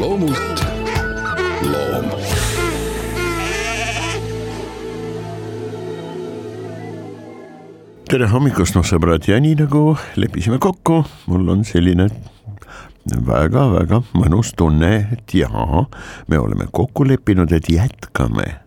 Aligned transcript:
loomult 0.00 0.64
loom. 1.62 2.08
tere 8.12 8.26
hommikust, 8.28 8.76
noh 8.76 8.84
sõbrad 8.84 9.24
ja 9.24 9.38
nii 9.40 9.54
nagu 9.62 9.94
leppisime 10.20 10.58
kokku, 10.60 10.98
mul 11.32 11.46
on 11.48 11.62
selline 11.64 12.10
väga-väga 13.08 14.02
mõnus 14.12 14.50
tunne, 14.56 14.90
et 15.16 15.32
jaa, 15.32 15.86
me 16.28 16.40
oleme 16.40 16.66
kokku 16.68 17.06
leppinud, 17.08 17.52
et 17.56 17.70
jätkame. 17.72 18.58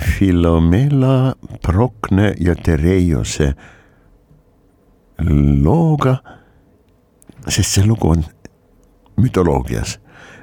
Philomela 0.00 1.34
Prokne 1.66 2.30
ja 2.40 2.54
Tereiose 2.54 3.50
looga, 5.18 6.14
sest 7.48 7.74
see 7.74 7.84
lugu 7.90 8.14
on 8.14 8.22
mütoloogias 9.20 9.98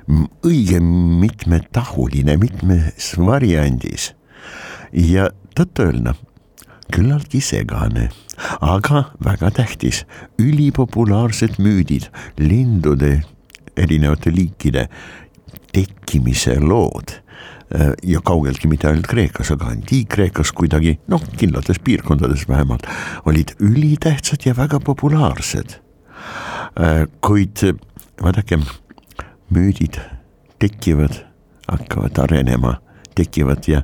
õige 0.07 0.79
mitmetahuline, 0.79 2.37
mitmes 2.39 3.11
variandis. 3.19 4.13
Ja 4.91 5.29
tõtt-öelda 5.57 6.15
küllaltki 6.93 7.41
segane, 7.43 8.07
aga 8.63 9.09
väga 9.23 9.51
tähtis, 9.59 10.05
ülipopulaarsed 10.39 11.57
müüdid, 11.59 12.07
lindude, 12.39 13.21
erinevate 13.77 14.31
liikide 14.31 14.87
tekkimise 15.75 16.57
lood. 16.63 17.17
Ja 18.07 18.21
kaugeltki 18.23 18.69
mitte 18.71 18.87
ainult 18.87 19.09
Kreekas, 19.11 19.51
aga 19.51 19.73
Antiik-Kreekas 19.73 20.53
kuidagi 20.55 20.93
noh, 21.11 21.23
kindlates 21.37 21.81
piirkondades 21.83 22.45
vähemalt 22.47 22.87
olid 23.27 23.51
ülitähtsad 23.59 24.47
ja 24.47 24.55
väga 24.55 24.79
populaarsed. 24.79 25.81
kuid 27.21 27.63
vaadake 28.23 28.59
müüdid 29.53 29.99
tekivad, 30.59 31.23
hakkavad 31.67 32.17
arenema, 32.17 32.77
tekivad 33.15 33.67
ja 33.67 33.81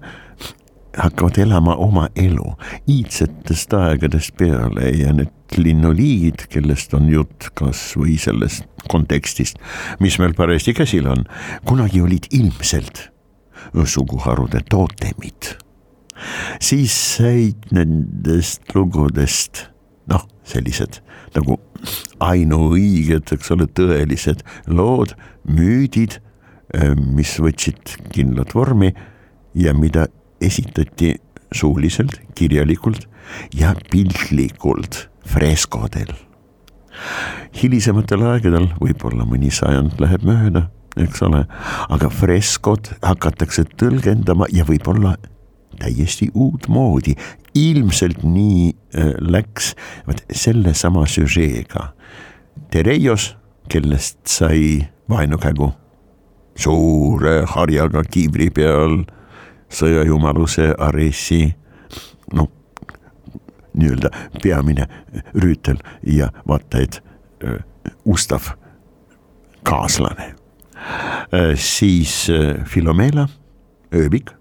hakkavad 0.98 1.38
elama 1.38 1.76
oma 1.76 2.08
elu 2.16 2.54
iidsetest 2.90 3.74
aegadest 3.74 4.36
peale 4.38 4.92
ja 4.98 5.14
need 5.14 5.58
linnuliigid, 5.58 6.48
kellest 6.50 6.94
on 6.98 7.10
jutt 7.12 7.50
kasvõi 7.58 8.18
sellest 8.22 8.66
kontekstist, 8.90 9.60
mis 10.00 10.18
meil 10.22 10.34
parajasti 10.38 10.74
käsil 10.78 11.10
on, 11.10 11.26
kunagi 11.66 12.02
olid 12.02 12.30
ilmselt 12.32 13.10
suguharude 13.86 14.62
tootemid. 14.70 15.58
siis 16.62 16.94
said 17.16 17.72
nendest 17.72 18.76
lugudest 18.76 19.73
noh, 20.12 20.26
sellised 20.48 21.00
nagu 21.36 21.58
ainuõiged, 22.24 23.34
eks 23.36 23.54
ole, 23.56 23.68
tõelised 23.68 24.44
lood, 24.68 25.16
müüdid, 25.48 26.20
eh, 26.74 26.94
mis 26.96 27.38
võtsid 27.40 27.98
kindlat 28.14 28.54
vormi 28.56 28.94
ja 29.54 29.74
mida 29.74 30.08
esitati 30.42 31.16
suuliselt, 31.54 32.20
kirjalikult 32.36 33.08
ja 33.56 33.74
piltlikult 33.92 35.08
freskodel. 35.26 36.14
hilisematel 37.58 38.22
aegadel, 38.22 38.68
võib-olla 38.78 39.26
mõni 39.26 39.50
sajand 39.52 39.98
läheb 40.02 40.22
mööda, 40.28 40.68
eks 41.02 41.24
ole, 41.26 41.40
aga 41.90 42.10
freskod 42.14 42.92
hakatakse 43.02 43.66
tõlgendama 43.82 44.46
ja 44.54 44.66
võib-olla 44.68 45.16
täiesti 45.84 46.30
uutmoodi, 46.34 47.16
ilmselt 47.56 48.24
nii 48.24 48.72
äh, 48.72 49.14
läks, 49.20 49.74
vot 50.08 50.24
sellesama 50.32 51.06
süžeega. 51.10 51.92
Tereios, 52.72 53.34
kellest 53.70 54.20
sai 54.30 54.88
vaenukägu 55.10 55.72
suure 56.56 57.44
harjaga 57.50 58.04
kiivri 58.10 58.50
peal 58.54 59.04
sõjajumaluse 59.74 60.74
Aressi, 60.82 61.48
noh, 62.34 62.50
nii-öelda 63.74 64.12
peamine 64.44 64.86
rüütel 65.34 65.82
ja 66.06 66.30
vaata 66.48 66.84
et 66.86 67.00
äh, 67.44 67.58
ustav 68.06 68.54
kaaslane 69.66 70.34
äh,. 71.34 71.56
siis 71.58 72.30
äh, 72.30 72.62
Filomela, 72.70 73.28
ööbik 73.94 74.36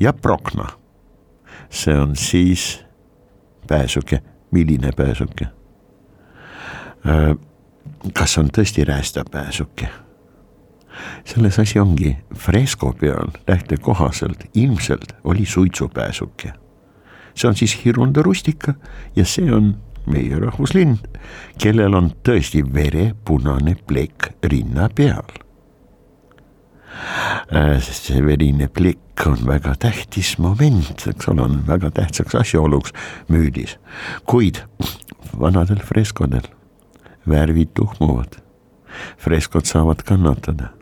ja 0.00 0.12
Prokna. 0.12 0.68
see 1.70 1.98
on 1.98 2.16
siis 2.16 2.84
pääsuke, 3.66 4.22
milline 4.50 4.90
pääsuke? 4.96 5.46
Kas 8.12 8.38
on 8.38 8.48
tõesti 8.58 8.84
räästapääsuke? 8.84 9.88
selles 11.24 11.58
asi 11.58 11.78
ongi, 11.78 12.16
fresko 12.34 12.92
peal 13.00 13.30
lähtekohaselt 13.48 14.44
ilmselt 14.54 15.12
oli 15.24 15.46
suitsupääsuke. 15.46 16.52
see 17.34 17.48
on 17.48 17.56
siis 17.56 17.84
Hirundo 17.84 18.22
rustika 18.22 18.74
ja 19.16 19.24
see 19.24 19.52
on 19.54 19.76
meie 20.06 20.38
rahvuslind, 20.38 20.98
kellel 21.58 21.94
on 21.94 22.10
tõesti 22.28 22.64
verepunane 22.74 23.76
plekk 23.86 24.32
rinna 24.42 24.88
peal 24.94 25.47
see 27.84 28.22
verine 28.24 28.68
plekk 28.68 29.26
on 29.26 29.42
väga 29.46 29.74
tähtis 29.82 30.36
moment, 30.38 31.06
eks 31.10 31.28
ole, 31.28 31.42
on 31.42 31.62
väga 31.66 31.90
tähtsaks 31.94 32.34
asjaoluks 32.38 32.94
müüdis, 33.28 33.76
kuid 34.26 34.62
vanadel 35.38 35.82
freskodel 35.84 36.46
värvid 37.28 37.74
tuhmuvad, 37.74 38.38
freskod 39.18 39.68
saavad 39.68 40.02
kannatada. 40.06 40.72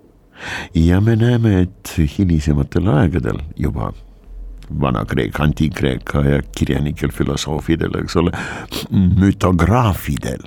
Ja 0.74 1.00
me 1.00 1.16
näeme, 1.16 1.62
et 1.64 1.94
hilisematel 1.96 2.90
aegadel 2.92 3.40
juba 3.56 3.92
Vana-Kreeka, 4.80 5.44
Antiik-Kreeka 5.46 6.22
ja 6.26 6.42
kirjanikel, 6.58 7.12
filosoofidel, 7.14 7.94
eks 8.02 8.16
ole, 8.20 8.32
mütograafidel 8.90 10.44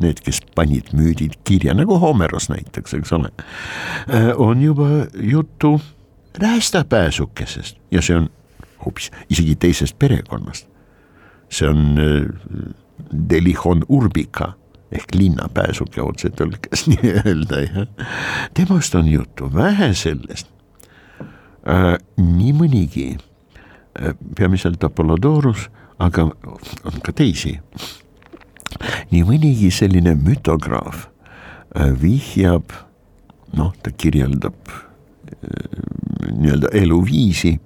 need, 0.00 0.20
kes 0.24 0.40
panid 0.56 0.92
müüdid 0.96 1.36
kirja 1.44 1.74
nagu 1.76 1.98
Homeros 2.00 2.48
näiteks, 2.52 2.94
eks 2.94 3.12
ole, 3.12 3.32
äh, 4.08 4.32
on 4.36 4.62
juba 4.62 4.88
juttu 5.14 5.80
räästapääsukesest 6.38 7.76
ja 7.90 8.02
see 8.02 8.16
on 8.16 8.30
hoopis 8.84 9.10
isegi 9.30 9.56
teisest 9.56 9.98
perekonnast. 9.98 10.66
see 11.50 11.68
on 11.68 11.98
äh, 11.98 12.74
Delihon 13.28 13.84
urbica 13.88 14.52
ehk 14.92 15.14
linnapääsuke 15.14 16.02
otsetõlkes 16.02 16.86
nii-öelda 16.92 17.60
jah. 17.60 17.88
temast 18.54 18.94
on 18.94 19.08
juttu, 19.08 19.50
vähe 19.54 19.92
sellest 19.94 20.48
äh,. 21.68 21.98
nii 22.16 22.52
mõnigi 22.56 23.08
äh,, 23.16 24.14
peamiselt 24.36 24.84
Apollodorus, 24.84 25.68
aga 25.98 26.30
on 26.84 27.00
ka 27.04 27.12
teisi 27.12 27.58
nii 29.12 29.22
mõnigi 29.28 29.70
selline 29.74 30.14
mütograaf 30.18 31.06
äh, 31.76 31.92
vihjab, 32.00 32.72
noh, 33.56 33.72
ta 33.84 33.92
kirjeldab 33.92 34.72
äh, 34.72 34.82
nii-öelda 36.32 36.72
eluviisi, 36.78 37.58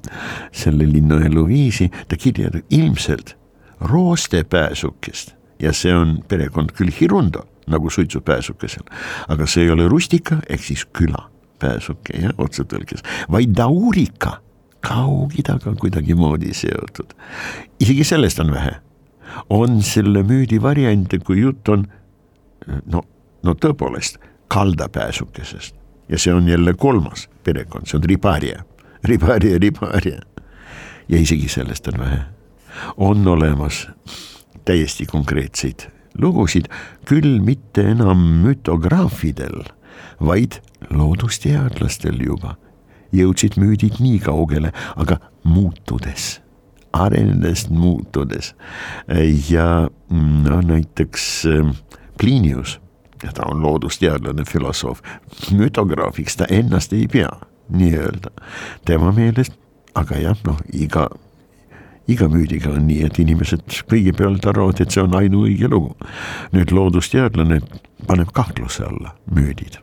selle 0.52 0.88
linna 0.90 1.20
eluviisi, 1.26 1.90
ta 2.08 2.18
kirjeldab 2.18 2.66
ilmselt 2.74 3.36
roostepääsukest 3.80 5.34
ja 5.60 5.72
see 5.72 5.92
on 5.94 6.18
perekond 6.28 6.72
küll 6.76 6.92
Hirundo 6.92 7.44
nagu 7.70 7.90
suitsupääsukesel, 7.90 8.84
aga 9.28 9.46
see 9.50 9.66
ei 9.66 9.70
ole 9.74 9.88
rustika 9.90 10.38
ehk 10.48 10.62
siis 10.62 10.84
külapääsuke 10.96 12.20
jah, 12.22 12.34
otsetõlkes, 12.38 13.02
vaid 13.32 13.54
daurika 13.56 14.40
Kaug-Idaga 14.86 15.72
kuidagimoodi 15.80 16.52
seotud. 16.54 17.14
isegi 17.80 18.04
sellest 18.04 18.38
on 18.40 18.52
vähe 18.54 18.76
on 19.50 19.82
selle 19.82 20.22
müüdi 20.22 20.62
variante, 20.62 21.18
kui 21.18 21.40
jutt 21.40 21.68
on 21.68 21.86
no, 22.86 23.02
no 23.42 23.54
tõepoolest 23.54 24.20
kaldapääsukesest, 24.52 25.74
ja 26.08 26.18
see 26.18 26.34
on 26.34 26.48
jälle 26.48 26.74
kolmas 26.78 27.28
perekond, 27.44 27.86
see 27.90 27.98
on 27.98 28.06
ribaria, 28.06 28.62
ribaria, 29.04 29.58
ribaria. 29.58 30.20
ja 31.08 31.18
isegi 31.20 31.48
sellest 31.48 31.88
on 31.88 32.00
vähe. 32.00 32.22
on 32.96 33.28
olemas 33.28 33.88
täiesti 34.64 35.06
konkreetseid 35.06 35.88
lugusid, 36.18 36.68
küll 37.04 37.40
mitte 37.44 37.82
enam 37.90 38.18
mütograafidel, 38.44 39.64
vaid 40.20 40.60
loodusteadlastel 40.90 42.20
juba 42.24 42.56
jõudsid 43.14 43.56
müüdid 43.60 44.00
nii 44.02 44.18
kaugele, 44.24 44.72
aga 44.96 45.18
muutudes, 45.44 46.40
arenedes, 46.92 47.68
muutudes. 47.70 48.54
Ja 49.50 49.88
no 50.46 50.60
näiteks 50.60 51.46
Plinius 52.18 52.80
ja 53.22 53.32
ta 53.32 53.42
on 53.50 53.62
loodusteadlane, 53.62 54.44
filosoof, 54.44 55.02
mütograafiks 55.50 56.36
ta 56.36 56.46
ennast 56.50 56.92
ei 56.92 57.08
pea 57.08 57.30
nii-öelda, 57.68 58.30
tema 58.84 59.12
meelest, 59.12 59.56
aga 59.94 60.18
jah, 60.20 60.36
noh, 60.46 60.60
iga 60.72 61.08
iga 62.06 62.28
müüdiga 62.30 62.70
on 62.70 62.84
nii, 62.86 63.00
et 63.08 63.18
inimesed 63.18 63.64
kõigepealt 63.90 64.44
arvavad, 64.46 64.80
et 64.80 64.94
see 64.94 65.02
on 65.02 65.16
ainuõige 65.18 65.68
lugu. 65.70 65.96
nüüd 66.54 66.70
loodusteadlane 66.70 67.60
paneb 68.06 68.30
kahtluse 68.32 68.84
alla 68.86 69.16
müüdid, 69.34 69.80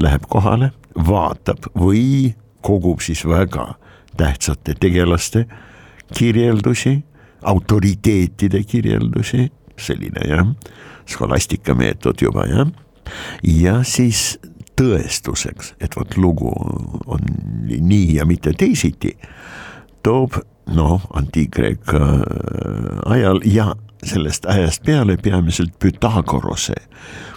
läheb 0.00 0.24
kohale, 0.28 0.72
vaatab 0.96 1.68
või 1.76 2.34
kogub 2.64 3.04
siis 3.04 3.26
väga 3.28 3.74
tähtsate 4.16 4.74
tegelaste 4.80 5.44
kirjeldusi, 6.12 6.96
autoriteetide 7.42 8.62
kirjeldusi, 8.68 9.48
selline 9.80 10.28
jah, 10.28 10.48
skolastika 11.08 11.74
meetod 11.74 12.22
juba 12.22 12.46
jah, 12.48 12.70
ja 13.42 13.80
siis 13.86 14.38
tõestuseks, 14.78 15.74
et 15.80 15.96
vot 15.96 16.16
lugu 16.18 16.50
on 17.06 17.28
nii 17.68 18.16
ja 18.18 18.26
mitte 18.26 18.54
teisiti, 18.58 19.14
toob 20.04 20.40
noh, 20.74 21.04
antiik-Kreeka 21.14 22.00
äh, 22.00 23.12
ajal 23.16 23.42
ja 23.44 23.72
sellest 24.04 24.46
ajast 24.46 24.84
peale 24.84 25.16
peamiselt 25.16 25.78
Pythagorase 25.78 26.76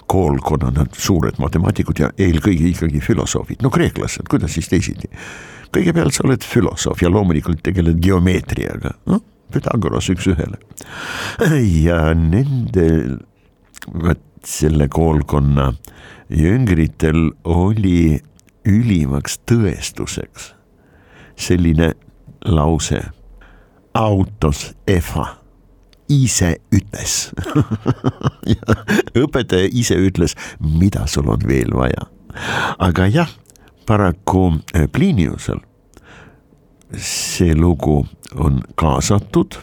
koolkonna, 0.07 0.71
nad 0.71 0.95
suured 0.95 1.39
matemaatikud 1.39 1.99
ja 1.99 2.09
eelkõige 2.17 2.71
ikkagi 2.71 3.01
filosoofid, 3.03 3.63
no 3.63 3.71
kreeklased, 3.71 4.27
kuidas 4.31 4.55
siis 4.55 4.69
teisiti. 4.71 5.11
Kõigepealt 5.73 6.15
sa 6.15 6.25
oled 6.27 6.45
filosoof 6.45 7.01
ja 7.03 7.11
loomulikult 7.11 7.63
tegeled 7.65 7.99
geomeetriaga, 8.03 8.95
noh, 9.11 9.23
Pythagoras 9.51 10.09
üks-ühele. 10.11 10.57
ja 11.63 12.01
nende, 12.13 12.87
vot 13.87 14.23
selle 14.47 14.87
koolkonna 14.91 15.71
jüngritel 16.29 17.31
oli 17.47 18.19
ülimaks 18.67 19.39
tõestuseks 19.47 20.51
selline 21.39 21.93
lause 22.47 22.99
autos 23.97 24.73
EFA 24.87 25.27
ise 26.11 26.53
ütles 26.71 27.15
õpetaja 29.23 29.67
ise 29.71 29.97
ütles, 29.99 30.35
mida 30.59 31.07
sul 31.11 31.27
on 31.31 31.43
veel 31.47 31.73
vaja. 31.75 32.07
aga 32.79 33.07
jah, 33.11 33.31
paraku 33.87 34.53
eh, 34.73 34.87
Pliniusel 34.91 35.63
see 36.95 37.55
lugu 37.55 38.05
on 38.35 38.61
kaasatud, 38.75 39.57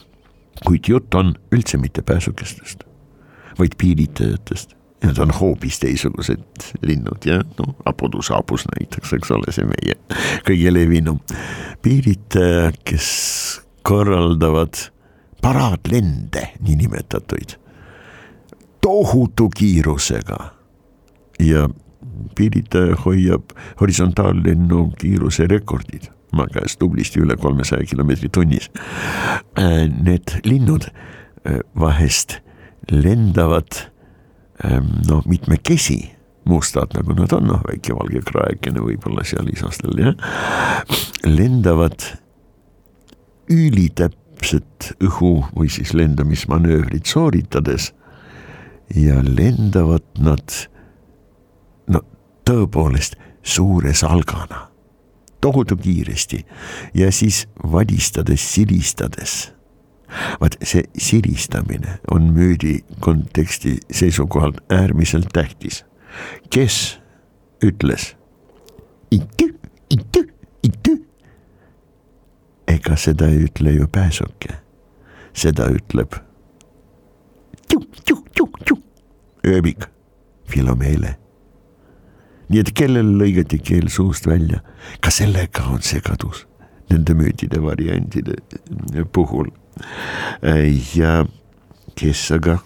kuid 0.66 0.88
jutt 0.88 1.14
on 1.14 1.34
üldse 1.52 1.78
mitte 1.78 2.02
pääsukestest, 2.02 2.84
vaid 3.58 3.76
piiritajatest. 3.78 4.74
Need 5.04 5.18
on 5.20 5.34
hoopis 5.36 5.76
teisugused 5.82 6.70
linnud 6.82 7.26
ja 7.28 7.42
noh, 7.58 7.74
apodusaapus 7.84 8.64
näiteks, 8.70 9.12
eks 9.12 9.32
ole, 9.36 9.52
see 9.52 9.66
meie 9.68 9.98
kõige 10.46 10.72
levinum 10.72 11.18
piiritaja, 11.84 12.70
kes 12.88 13.08
korraldavad 13.84 14.80
paraadlende, 15.44 16.46
niinimetatuid, 16.64 17.58
tohutu 18.80 19.50
kiirusega 19.52 20.38
ja 21.44 21.68
piiritaja 22.36 22.98
hoiab 23.04 23.54
horisontaallennu 23.80 24.86
kiiruse 25.00 25.48
rekordid 25.50 26.10
maa 26.34 26.48
käes 26.50 26.74
tublisti 26.80 27.20
üle 27.22 27.36
kolmesaja 27.38 27.86
kilomeetri 27.86 28.28
tunnis. 28.34 28.70
Äh, 29.58 29.84
need 29.86 30.40
linnud 30.44 30.88
äh, 30.90 31.60
vahest 31.78 32.40
lendavad 32.90 33.86
noh, 35.08 35.22
mitmekesi 35.26 36.14
mustad, 36.44 36.92
nagu 36.94 37.14
nad 37.16 37.32
on, 37.32 37.48
noh 37.48 37.62
väike 37.64 37.94
valge 37.96 38.20
kraekene 38.28 38.82
võib-olla 38.84 39.24
seal 39.26 39.48
isastel 39.52 39.96
jah, 39.98 40.14
lendavad 41.24 42.04
ülitäpset 43.52 44.92
õhu 45.04 45.34
või 45.56 45.70
siis 45.72 45.94
lendamismanöövrit 45.96 47.08
sooritades 47.08 47.92
ja 48.94 49.20
lendavad 49.24 50.04
nad 50.20 50.44
tõepoolest 52.44 53.16
suure 53.42 53.94
salgana, 53.94 54.68
tohutu 55.40 55.76
kiiresti 55.76 56.44
ja 56.94 57.12
siis 57.12 57.46
vadistades, 57.72 58.54
silistades. 58.54 59.52
vaat 60.40 60.54
see 60.62 60.84
silistamine 60.98 61.98
on 62.10 62.28
müüdi 62.34 62.84
konteksti 63.00 63.78
seisukohalt 63.90 64.60
äärmiselt 64.70 65.28
tähtis. 65.32 65.84
kes 66.50 67.00
ütles 67.64 68.14
itu, 69.10 69.48
itu, 69.90 70.24
itu 70.62 71.06
ega 72.68 72.96
seda 72.96 73.26
ei 73.26 73.44
ütle 73.48 73.72
ju 73.72 73.88
pääsuke, 73.88 74.54
seda 75.32 75.66
ütleb 75.70 76.14
ööbik 79.44 79.86
Filomeele. 80.48 81.23
Nii 82.48 82.60
et 82.60 82.72
kellel 82.76 83.14
lõigati 83.20 83.60
keel 83.64 83.88
suust 83.92 84.26
välja, 84.28 84.60
ka 85.00 85.12
sellega 85.14 85.68
on 85.72 85.82
segadus 85.84 86.44
nende 86.90 87.14
müütide 87.16 87.62
variantide 87.62 88.36
puhul. 89.12 89.48
ja 90.94 91.24
kes 91.98 92.30
aga 92.34 92.58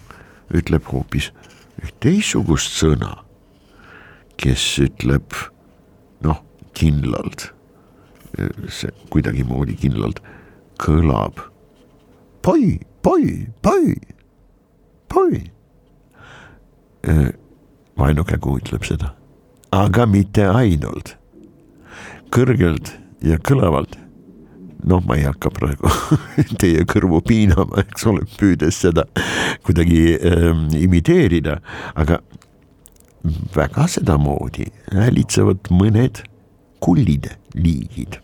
ütleb 0.53 0.85
hoopis 0.91 1.31
teistsugust 2.03 2.75
sõna, 2.81 3.13
kes 4.37 4.65
ütleb 4.83 5.33
noh, 6.25 6.43
kindlalt 6.77 7.49
see 8.69 8.91
kuidagimoodi 9.09 9.75
kindlalt 9.79 10.21
kõlab. 10.79 11.39
poi, 12.41 12.79
poi, 13.01 13.47
poi, 13.61 13.95
poi. 15.09 15.41
vaenukägu 17.97 18.57
ütleb 18.61 18.85
seda, 18.87 19.13
aga 19.75 20.05
mitte 20.09 20.45
ainult, 20.49 21.15
kõrgelt 22.33 22.93
ja 23.25 23.39
kõlavalt. 23.41 23.97
noh, 24.79 25.01
ma 25.03 25.17
ei 25.19 25.25
hakka 25.27 25.49
praegu 25.51 25.89
teie 26.61 26.85
kõrvu 26.87 27.19
piinama, 27.27 27.81
eks 27.83 28.05
ole, 28.07 28.23
püüdes 28.39 28.77
seda 28.79 29.03
kuidagi 29.67 30.15
ähm, 30.15 30.69
imiteerida, 30.79 31.57
aga 31.99 32.21
väga 33.55 33.89
sedamoodi 33.91 34.69
häälitsevad 34.95 35.67
mõned 35.75 36.23
kullid 36.79 37.27
liigid. 37.59 38.21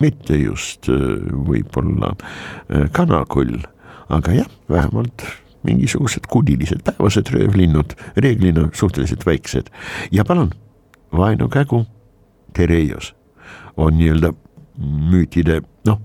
Mitte 0.00 0.38
just 0.40 0.88
äh, 0.88 1.20
võib-olla 1.30 2.14
äh, 2.16 2.88
kanakull, 2.96 3.60
aga 4.08 4.40
jah, 4.40 4.50
vähemalt 4.72 5.28
mingisugused 5.62 6.26
kudilised 6.32 6.82
päevased 6.86 7.28
röövlinnud, 7.30 7.94
reeglina 8.16 8.66
suhteliselt 8.74 9.26
väiksed. 9.26 9.70
Ja 10.10 10.24
palun, 10.26 10.50
vaenukägu, 11.16 11.84
tereios 12.52 13.14
on 13.76 13.96
nii-öelda 13.98 14.32
müütide 15.10 15.60
noh, 15.86 16.00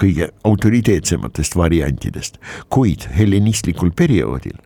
kõige 0.00 0.30
autoriteetsematest 0.44 1.56
variantidest, 1.56 2.38
kuid 2.68 3.08
hellenistlikul 3.18 3.92
perioodil 3.96 4.58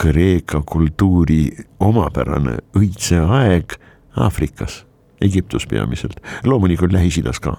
Kreeka 0.00 0.62
kultuuri 0.66 1.50
omapärane 1.82 2.60
õitseaeg 2.78 3.74
Aafrikas, 4.16 4.84
Egiptus 5.20 5.66
peamiselt, 5.66 6.20
loomulikult 6.46 6.92
Lähis-Idas 6.94 7.40
ka 7.42 7.56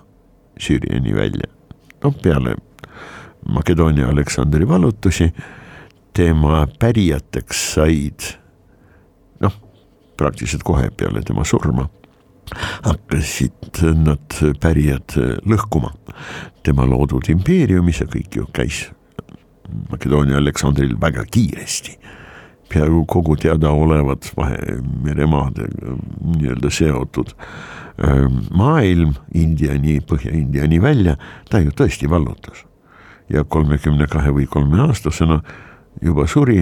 Süüriani 0.59 1.15
välja. 1.15 1.49
noh, 2.03 2.15
peale 2.23 2.55
Makedoonia 3.49 4.07
Aleksandri 4.09 4.67
vallutusi 4.67 5.33
tema 6.13 6.67
pärijateks 6.79 7.73
said 7.73 8.40
praktiliselt 10.21 10.63
kohe 10.67 10.89
peale 10.97 11.25
tema 11.25 11.45
surma 11.47 11.87
hakkasid 12.85 13.81
nad 14.05 14.39
pärijad 14.61 15.15
lõhkuma 15.47 15.93
tema 16.65 16.85
loodud 16.89 17.29
impeeriumis 17.31 18.01
ja 18.03 18.09
kõik 18.11 18.41
ju 18.41 18.47
käis 18.53 18.87
Makedoonia 19.91 20.35
Aleksandril 20.41 20.97
väga 20.99 21.23
kiiresti 21.31 21.95
peaaegu 22.71 23.05
kogu 23.07 23.35
teadaolevat 23.39 24.31
Vahemeremaadega 24.37 25.95
nii-öelda 26.35 26.71
seotud 26.71 27.33
maailm 28.55 29.13
Indiani, 29.35 29.99
Põhja-Indiani 30.07 30.79
välja, 30.81 31.17
ta 31.49 31.59
ju 31.59 31.71
tõesti 31.75 32.09
vallutas. 32.09 32.65
ja 33.31 33.43
kolmekümne 33.47 34.07
kahe 34.11 34.31
või 34.35 34.45
kolme 34.45 34.81
aastasena 34.83 35.37
juba 36.01 36.27
suri, 36.29 36.61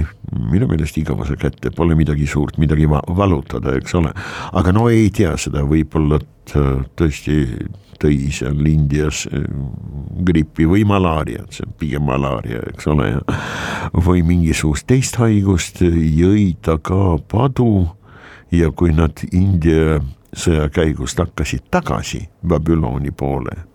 minu 0.52 0.68
meelest 0.70 0.98
igavese 1.00 1.38
kätte, 1.40 1.72
pole 1.76 1.96
midagi 1.96 2.28
suurt, 2.28 2.58
midagi 2.58 2.88
va 2.90 3.02
valutada, 3.16 3.76
eks 3.78 3.96
ole. 4.00 4.14
aga 4.52 4.74
no 4.76 4.90
ei 4.90 5.10
tea 5.14 5.36
seda, 5.38 5.64
võib-olla 5.68 6.20
tõesti 6.50 7.38
tõi 8.00 8.30
seal 8.34 8.68
Indias 8.70 9.26
äh, 9.28 9.44
grippi 10.26 10.68
või 10.70 10.86
malaariat, 10.88 11.52
see 11.54 11.68
on 11.68 11.74
pigem 11.80 12.06
malaaria, 12.08 12.62
eks 12.72 12.88
ole, 12.92 13.12
või 14.08 14.24
mingisugust 14.28 14.88
teist 14.90 15.20
haigust, 15.20 15.84
jõi 15.84 16.54
ta 16.64 16.80
ka 16.82 17.18
padu 17.32 17.90
ja 18.56 18.72
kui 18.72 18.96
nad 18.96 19.20
India 19.32 20.00
sõja 20.34 20.70
käigust 20.74 21.20
hakkasid 21.20 21.68
tagasi 21.74 22.24
Babyloni 22.46 23.12
poole 23.12 23.66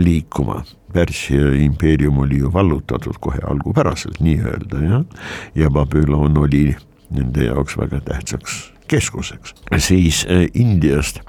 liikuma. 0.00 0.62
Pärsia 0.94 1.50
impeerium 1.58 2.20
oli 2.22 2.38
ju 2.38 2.52
vallutatud 2.54 3.18
kohe 3.20 3.42
algupäraselt 3.50 4.20
nii-öelda 4.22 4.82
jah, 4.84 5.04
ja 5.58 5.70
Babylon 5.70 6.38
oli 6.38 6.68
nende 7.10 7.48
jaoks 7.48 7.78
väga 7.78 8.00
tähtsaks 8.06 8.60
keskuseks, 8.88 9.54
siis 9.78 10.26
äh, 10.30 10.46
Indiast 10.54 11.20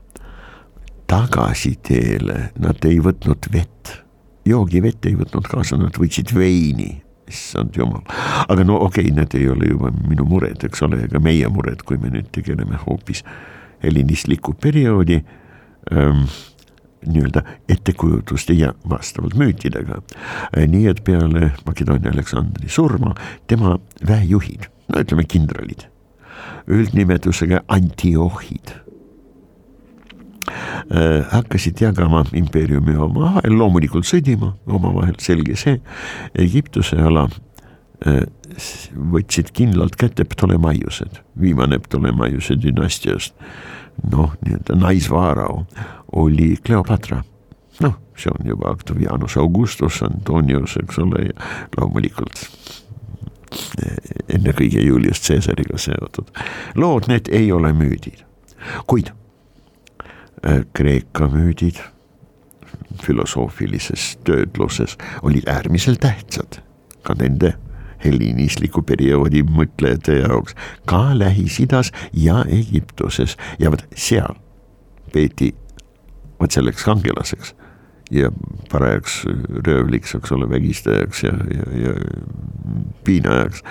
tagasiteele 1.07 2.50
nad 2.60 2.86
ei 2.88 3.00
võtnud 3.03 3.50
vett, 3.53 3.91
joogivett 4.45 5.05
ei 5.05 5.17
võtnud 5.17 5.50
kaasa, 5.50 5.77
nad 5.79 5.98
võtsid 6.00 6.34
veini. 6.36 7.01
Issand 7.25 7.74
jumal, 7.74 8.03
aga 8.45 8.62
no 8.67 8.75
okei 8.86 9.07
okay,, 9.07 9.13
need 9.17 9.34
ei 9.34 9.48
ole 9.50 9.72
juba 9.72 9.89
minu 10.05 10.27
mured, 10.29 10.62
eks 10.67 10.84
ole, 10.86 11.00
ega 11.07 11.17
meie 11.17 11.48
mured, 11.50 11.81
kui 11.81 11.98
me 11.98 12.12
nüüd 12.13 12.27
tegeleme 12.36 12.77
hoopis 12.84 13.24
helinistliku 13.81 14.53
perioodi 14.62 15.17
ähm, 15.89 16.27
nii-öelda 17.10 17.44
ettekujutuste 17.70 18.54
ja 18.54 18.74
vastavalt 18.90 19.36
müütidega. 19.40 20.02
nii 20.68 20.88
et 20.88 21.04
peale 21.04 21.52
Makedoonia 21.66 22.12
Aleksandri 22.12 22.70
surma 22.70 23.16
tema 23.48 23.80
väejuhid, 24.08 24.70
no 24.90 25.04
ütleme 25.04 25.24
kindralid, 25.24 25.88
üldnimetusega 26.68 27.62
antiohid 27.68 28.86
Äh, 30.92 31.26
hakkasid 31.32 31.82
jagama 31.82 32.22
impeeriumi 32.38 32.94
omavahel, 33.02 33.56
loomulikult 33.58 34.06
sõdima 34.06 34.52
omavahel, 34.70 35.16
selge 35.18 35.56
see. 35.58 35.80
Egiptuse 36.38 37.00
ala 37.02 37.24
äh, 38.06 38.20
võtsid 38.94 39.50
kindlalt 39.58 39.98
kätte 39.98 40.28
Ptolemaiused, 40.30 41.18
viimane 41.42 41.80
Ptolemaiuse 41.82 42.60
dünastiast. 42.62 43.34
noh, 44.12 44.34
nii-öelda 44.44 44.76
naisvaarao 44.76 45.62
oli 46.15 46.55
Cleopatra, 46.65 47.24
noh, 47.84 47.98
see 48.17 48.31
on 48.31 48.48
juba 48.48 48.72
Octavianus 48.72 49.38
Augustus, 49.38 50.01
Antonius, 50.03 50.77
eks 50.84 51.00
ole, 51.03 51.25
ja 51.27 51.51
loomulikult 51.77 52.45
äh, 53.84 54.00
ennekõike 54.38 54.81
Julius 54.86 55.22
Caesariga 55.27 55.77
seotud. 55.77 56.31
lood, 56.75 57.12
need 57.12 57.31
ei 57.31 57.51
ole 57.51 57.74
müüdid, 57.75 58.24
kuid 58.88 59.12
Äh, 60.45 60.62
Kreeka 60.74 61.27
müüdid 61.27 61.75
filosoofilises 63.03 64.17
töötluses 64.24 64.98
olid 65.22 65.48
äärmiselt 65.50 66.00
tähtsad 66.00 66.60
ka 67.03 67.15
nende 67.17 67.55
helliinistliku 68.03 68.84
perioodi 68.86 69.41
mõtlejate 69.41 70.19
jaoks, 70.19 70.53
ka 70.86 71.15
Lähis-Idas 71.17 71.89
ja 72.13 72.43
Egiptuses 72.45 73.38
ja 73.60 73.72
vot 73.74 73.81
seal 73.95 74.38
peeti 75.13 75.55
vot 76.46 76.54
selleks 76.54 76.86
kangelaseks 76.86 77.56
ja 78.14 78.30
parajaks 78.70 79.24
röövliks, 79.66 80.14
eks 80.16 80.32
ole, 80.36 80.50
vägistajaks 80.50 81.24
ja, 81.25 81.34
ja, 81.50 81.66
ja 81.82 81.94
piinajaks, 83.04 83.64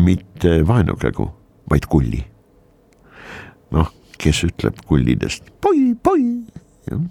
mitte 0.00 0.62
vaenukägu, 0.66 1.28
vaid 1.70 1.86
kulli. 1.92 2.24
noh 3.70 3.92
kes 4.16 4.42
ütleb 4.46 4.80
kullidest 4.88 5.50
poi, 5.60 5.92
poi, 6.02 6.22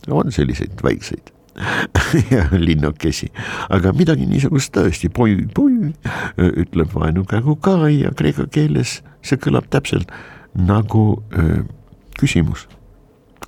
on 0.09 0.31
selliseid 0.33 0.81
väikseid 0.83 1.31
ja 2.33 2.47
linnukesi, 2.57 3.29
aga 3.71 3.93
midagi 3.95 4.25
niisugust 4.27 4.73
tõesti 4.75 5.11
poi, 5.13 5.37
poi! 5.55 5.93
ütleb 6.35 6.91
vaenukägu 6.95 7.55
ka 7.63 7.77
ja 7.93 8.11
kreeka 8.17 8.47
keeles 8.51 8.97
see 9.25 9.39
kõlab 9.41 9.69
täpselt 9.71 10.11
nagu 10.55 11.05
öö, 11.35 11.61
küsimus. 12.19 12.67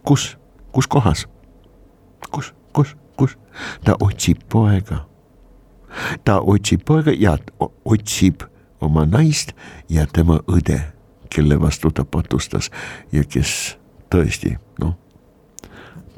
kus, 0.08 0.36
kus 0.72 0.88
kohas, 0.88 1.26
kus, 2.32 2.54
kus, 2.74 2.96
kus, 3.18 3.38
ta 3.84 3.98
otsib 4.00 4.44
poega. 4.50 5.06
ta 6.24 6.40
otsib 6.40 6.84
poega 6.86 7.12
ja 7.16 7.38
otsib 7.86 8.44
oma 8.82 9.06
naist 9.06 9.54
ja 9.90 10.06
tema 10.14 10.40
õde 10.48 10.82
kelle 11.34 11.60
vastu 11.60 11.92
ta 11.92 12.06
patustas 12.06 12.70
ja 13.12 13.24
kes 13.24 13.78
tõesti 14.14 14.56
noh, 14.82 14.96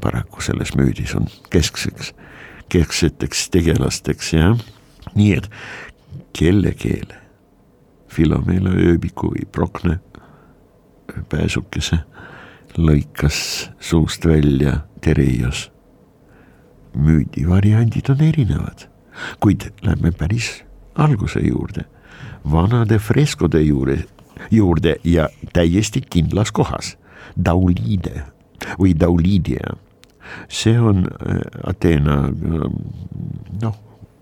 paraku 0.01 0.41
selles 0.41 0.75
müüdis 0.77 1.15
on 1.17 1.29
keskseks, 1.53 2.13
keskseteks 2.69 3.47
tegelasteks 3.53 4.33
jah, 4.33 4.59
nii 5.15 5.33
et 5.37 5.49
kelle 6.33 6.75
keele, 6.77 7.15
Filomela 8.09 8.71
ööbiku 8.73 9.29
või 9.35 9.45
Prokne 9.51 9.99
pääsukese 11.29 11.99
lõikas 12.77 13.69
suust 13.79 14.25
välja 14.25 14.79
Tereios. 15.01 15.69
Müüdi 16.99 17.47
variandid 17.49 18.09
on 18.11 18.23
erinevad, 18.23 18.87
kuid 19.39 19.69
lähme 19.85 20.11
päris 20.11 20.63
alguse 20.99 21.41
juurde, 21.43 21.85
vanade 22.43 22.99
freskode 22.99 23.61
juurde 23.63 24.03
juurde 24.51 24.95
ja 25.03 25.29
täiesti 25.53 26.01
kindlas 26.01 26.51
kohas, 26.51 26.97
Dauliide 27.45 28.23
või 28.79 28.93
Daulidia. 28.99 29.77
see 30.47 30.79
on 30.79 31.07
äh, 31.07 31.37
Ateena 31.65 32.29
äh, 32.29 32.65
noh, 33.61 33.77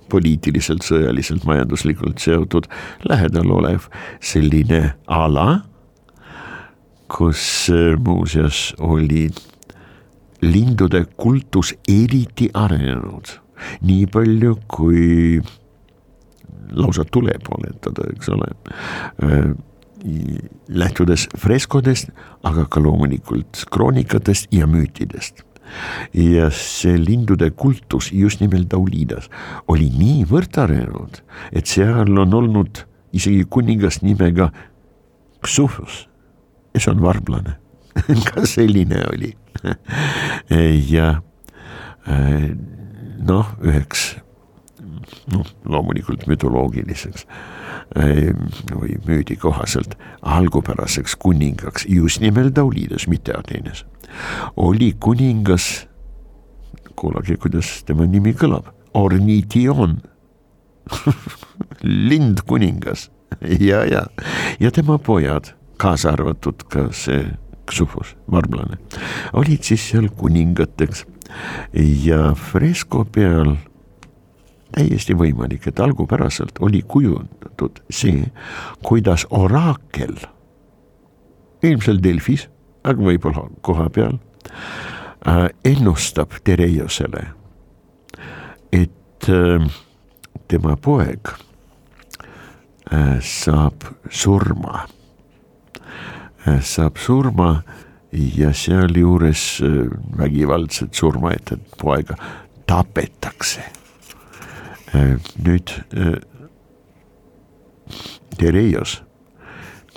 poliitiliselt, 0.09 0.85
sõjaliselt, 0.87 1.43
majanduslikult 1.43 2.19
seotud 2.23 2.69
lähedal 3.09 3.51
olev 3.51 3.89
selline 4.23 4.93
ala, 5.07 5.65
kus 7.11 7.69
äh, 7.73 7.97
muuseas 7.99 8.73
oli 8.79 9.29
lindude 10.41 11.03
kultus 11.17 11.73
eriti 11.89 12.49
arenenud, 12.53 13.31
nii 13.87 14.05
palju 14.13 14.53
kui 14.69 15.39
lausa 16.77 17.05
tuleb 17.09 17.47
oletada, 17.57 18.05
eks 18.13 18.29
ole. 18.35 18.51
Lähtudes 20.69 21.25
freskodest, 21.39 22.11
aga 22.45 22.67
ka 22.69 22.81
loomulikult 22.83 23.65
kroonikatest 23.73 24.51
ja 24.53 24.69
müütidest. 24.69 25.43
ja 26.15 26.45
see 26.55 26.95
lindude 26.95 27.49
kultus 27.51 28.07
just 28.15 28.39
nimelt 28.39 28.69
Daulidas 28.71 29.25
oli 29.67 29.89
niivõrd 29.91 30.55
arenenud, 30.63 31.19
et 31.51 31.67
seal 31.67 32.07
on 32.07 32.33
olnud 32.33 32.85
isegi 33.11 33.43
kuningas 33.51 33.99
nimega 33.99 34.47
Xufus 35.43 36.05
see 36.79 36.91
on 36.91 37.01
varblane. 37.01 37.57
Ka 38.29 38.45
selline 38.45 39.01
oli 39.13 39.31
ja 40.93 41.09
äh, 42.07 42.49
noh, 43.17 43.53
üheks 43.63 44.15
noh, 45.31 45.47
loomulikult 45.67 46.27
mütoloogiliseks 46.27 47.27
või 47.95 48.97
müüdi 49.07 49.37
kohaselt 49.39 49.95
algupäraseks 50.21 51.15
kuningaks 51.15 51.85
just 51.87 52.19
nimelt 52.21 52.55
Daulides, 52.55 53.07
mitte 53.07 53.31
Ateenas. 53.37 53.85
oli 54.55 54.93
kuningas, 54.99 55.87
kuulake, 56.95 57.37
kuidas 57.37 57.83
tema 57.87 58.05
nimi 58.05 58.33
kõlab, 58.33 58.73
Ornition 58.93 60.01
lindkuningas 62.09 63.09
ja, 63.59 63.85
ja, 63.85 64.07
ja 64.59 64.71
tema 64.71 64.97
pojad, 64.97 65.53
kaasa 65.77 66.11
arvatud 66.11 66.63
ka 66.69 66.89
see 66.91 67.23
Ksufos, 67.67 68.15
varblane, 68.31 68.79
olid 69.35 69.65
siis 69.67 69.89
seal 69.91 70.07
kuningateks 70.15 71.05
ja 72.05 72.31
fresko 72.39 73.03
peal 73.11 73.55
täiesti 74.75 75.15
võimalik, 75.17 75.67
et 75.67 75.79
algupäraselt 75.79 76.59
oli 76.63 76.83
kujundatud 76.87 77.81
see, 77.89 78.27
kuidas 78.85 79.25
oraakel, 79.33 80.15
ilmselt 81.63 82.03
Delfis, 82.03 82.47
aga 82.87 83.09
võib-olla 83.09 83.47
koha 83.65 83.89
peal 83.93 84.17
äh,, 85.27 85.47
ennustab 85.65 86.37
Tereiosele, 86.45 87.25
et 88.71 89.29
äh, 89.31 89.65
tema 90.47 90.77
poeg 90.79 91.33
äh, 92.91 93.17
saab 93.23 93.89
surma 94.09 94.85
saab 96.61 96.97
surma 96.97 97.61
ja 98.11 98.53
sealjuures 98.53 99.61
vägivaldselt 100.17 100.93
surmaetet 100.93 101.61
poega 101.81 102.15
tapetakse. 102.67 103.61
nüüd 105.43 105.71
Tereios 108.37 109.01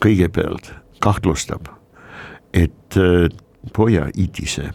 kõigepealt 0.02 0.72
kahtlustab, 1.00 1.68
et 2.54 2.96
poja 3.76 4.08
Idise 4.14 4.70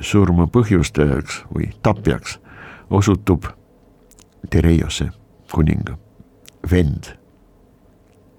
surma 0.00 0.46
põhjustajaks 0.50 1.42
või 1.54 1.70
tapjaks 1.82 2.38
osutub 2.90 3.46
Tereiose 4.50 5.10
kuninga 5.52 5.96
vend 6.70 7.12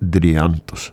Driantos. 0.01 0.91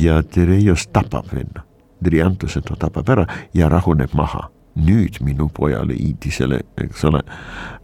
Ja 0.00 0.22
Tereios 0.22 0.86
tapab 0.92 1.30
venna, 1.34 1.64
Driantose 2.00 2.62
ta 2.64 2.76
tapab 2.78 3.08
ära 3.12 3.26
ja 3.54 3.68
rahuneb 3.68 4.14
maha. 4.16 4.48
Nüüd 4.80 5.18
minu 5.26 5.48
pojale 5.52 5.96
Iidisele, 5.98 6.60
eks 6.78 7.02
ole 7.04 7.20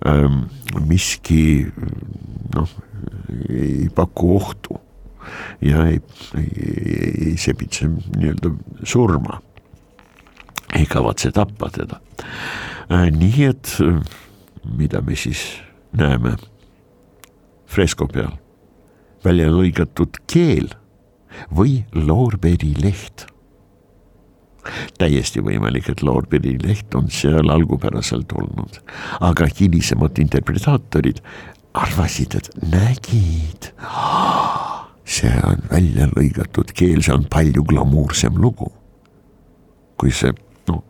ähm,, 0.06 0.44
miski 0.86 1.66
noh, 2.54 2.70
ei 3.50 3.88
paku 3.94 4.36
ohtu. 4.36 4.78
Ja 5.60 5.82
ei, 5.90 5.98
ei, 6.38 6.50
ei 7.26 7.34
sebitse 7.36 7.88
nii-öelda 7.90 8.52
surma. 8.86 9.40
ei 10.74 10.86
kavatse 10.86 11.32
tappa 11.32 11.70
teda. 11.74 12.00
Äh,. 12.90 13.10
nii 13.10 13.44
et 13.50 13.76
mida 14.76 15.00
me 15.02 15.16
siis 15.16 15.42
näeme? 15.92 16.36
Fresko 17.66 18.06
peal, 18.06 18.30
välja 19.24 19.50
lõigatud 19.50 20.20
keel 20.30 20.70
või 21.54 21.80
loorberileht 21.94 23.26
täiesti 24.98 25.42
võimalik, 25.44 25.90
et 25.90 26.02
Lorbeeri 26.02 26.56
leht 26.62 26.94
on 26.98 27.10
seal 27.12 27.50
algupäraselt 27.52 28.32
olnud, 28.36 28.80
aga 29.24 29.48
hilisemad 29.58 30.18
interpretaatorid 30.22 31.20
arvasid, 31.76 32.38
et 32.38 32.50
nägid, 32.72 33.70
see 35.04 35.34
on 35.46 35.62
välja 35.70 36.08
lõigatud 36.14 36.72
keel, 36.76 37.02
see 37.04 37.14
on 37.14 37.28
palju 37.30 37.64
glamuursem 37.68 38.40
lugu. 38.40 38.72
kui 39.96 40.10
see 40.12 40.28
noh, 40.68 40.82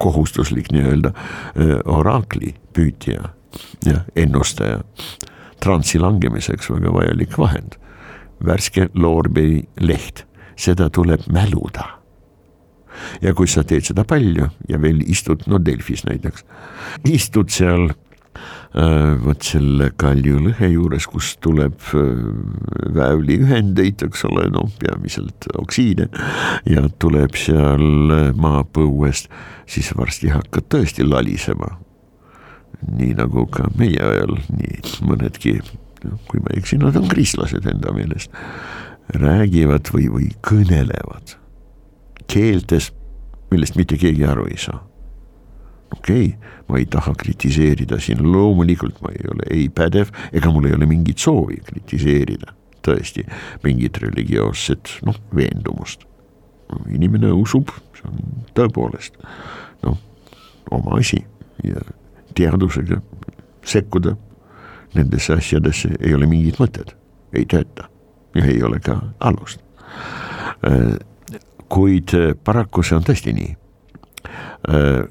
kohustuslik 0.00 0.70
nii-öelda 0.72 1.10
oraakli 1.84 2.54
püüdja 2.72 3.26
ja 3.84 3.98
ennustaja, 4.16 4.78
transi 5.60 6.00
langemiseks 6.00 6.70
väga 6.72 6.94
vajalik 6.94 7.36
vahend, 7.36 7.76
värske 8.46 8.88
Lorbeeri 8.94 9.62
leht 9.80 10.24
seda 10.60 10.90
tuleb 10.92 11.24
mäluda. 11.32 11.96
ja 13.22 13.32
kui 13.32 13.48
sa 13.48 13.62
teed 13.64 13.86
seda 13.86 14.02
palju 14.04 14.50
ja 14.68 14.78
veel 14.82 14.98
istud, 15.08 15.46
no 15.48 15.60
Delfis 15.62 16.02
näiteks, 16.04 16.42
istud 17.08 17.48
seal 17.54 17.86
äh, 17.88 19.14
vot 19.22 19.46
selle 19.46 19.92
kaljulõhe 19.96 20.68
juures, 20.74 21.06
kus 21.08 21.30
tuleb 21.40 21.78
äh, 21.96 22.10
väävliühendeid, 22.98 24.04
eks 24.04 24.26
ole, 24.28 24.48
noh, 24.52 24.68
peamiselt 24.82 25.48
oksiide 25.62 26.10
ja 26.68 26.84
tuleb 27.00 27.38
seal 27.40 28.16
äh, 28.16 28.26
maapõuest, 28.36 29.30
siis 29.70 29.94
varsti 29.96 30.34
hakkad 30.34 30.68
tõesti 30.74 31.06
lalisema. 31.06 31.78
nii 32.96 33.14
nagu 33.16 33.46
ka 33.52 33.70
meie 33.78 34.02
ajal, 34.02 34.36
nii 34.56 34.98
mõnedki, 35.08 35.60
kui 36.28 36.40
ma 36.40 36.54
ei 36.54 36.60
eksi, 36.62 36.78
nad 36.80 36.96
on 36.96 37.08
kristlased 37.10 37.66
enda 37.68 37.92
meelest 37.96 38.32
räägivad 39.16 39.90
või, 39.94 40.06
või 40.12 40.28
kõnelevad 40.46 41.34
keeltes, 42.30 42.92
millest 43.50 43.76
mitte 43.78 43.98
keegi 43.98 44.24
aru 44.26 44.46
ei 44.50 44.58
saa. 44.58 44.78
okei 45.92 46.26
okay,, 46.26 46.52
ma 46.68 46.78
ei 46.78 46.86
taha 46.86 47.14
kritiseerida 47.18 47.98
siin, 48.00 48.22
loomulikult 48.32 49.00
ma 49.02 49.10
ei 49.10 49.26
ole 49.32 49.48
ei 49.50 49.68
pädev 49.68 50.12
ega 50.32 50.50
mul 50.50 50.70
ei 50.70 50.76
ole 50.76 50.86
mingit 50.86 51.18
soovi 51.18 51.58
kritiseerida 51.66 52.54
tõesti 52.86 53.26
mingit 53.64 53.98
religioosset 54.00 55.00
noh, 55.06 55.16
veendumust. 55.34 56.06
inimene 56.88 57.32
usub, 57.34 57.72
see 57.98 58.06
on 58.06 58.44
tõepoolest 58.54 59.18
noh, 59.82 59.98
oma 60.70 61.00
asi 61.00 61.18
ja 61.66 61.82
teadusega 62.38 63.00
sekkuda 63.66 64.14
nendesse 64.94 65.34
asjadesse 65.36 65.92
ei 66.00 66.14
ole 66.14 66.26
mingit 66.26 66.58
mõtet, 66.60 66.94
ei 67.32 67.46
tööta 67.46 67.88
ja 68.34 68.44
ei 68.44 68.62
ole 68.62 68.80
ka 68.80 68.98
alust. 69.20 69.60
Äh, 70.66 70.96
kuid 71.68 72.14
äh, 72.14 72.32
paraku 72.44 72.82
see 72.82 72.98
on 72.98 73.06
tõesti 73.06 73.34
nii. 73.36 73.56
Äh, 74.70 75.02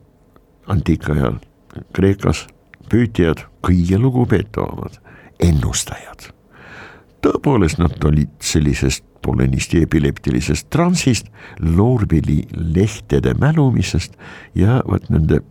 antiikajal 0.70 1.40
Kreekas 1.94 2.46
püüdjad 2.90 3.46
kõige 3.66 4.00
lugupeetavamad, 4.02 5.00
ennustajad. 5.40 6.32
tõepoolest, 7.22 7.80
nad 7.80 8.06
olid 8.08 8.32
sellisest 8.40 9.04
polenisti 9.22 9.82
epileptilisest 9.84 10.70
transist, 10.72 11.28
loorbili 11.60 12.46
lehtede 12.54 13.34
mälumisest 13.36 14.16
ja 14.56 14.80
vot 14.88 15.10
nende 15.12 15.42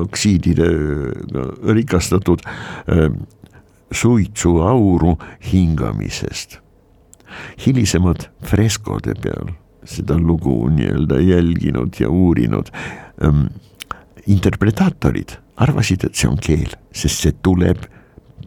oksiididega 0.00 1.44
rikastatud 1.74 2.44
suitsuauru 3.92 5.18
hingamisest. 5.52 6.58
hilisemad 7.66 8.26
freskode 8.44 9.14
peal 9.22 9.52
seda 9.84 10.18
lugu 10.18 10.68
nii-öelda 10.68 11.20
jälginud 11.20 11.94
ja 12.00 12.10
uurinud 12.10 12.66
interpretaatorid 14.26 15.36
arvasid, 15.56 16.04
et 16.04 16.14
see 16.16 16.28
on 16.28 16.38
keel, 16.40 16.74
sest 16.92 17.24
see 17.24 17.36
tuleb 17.44 17.84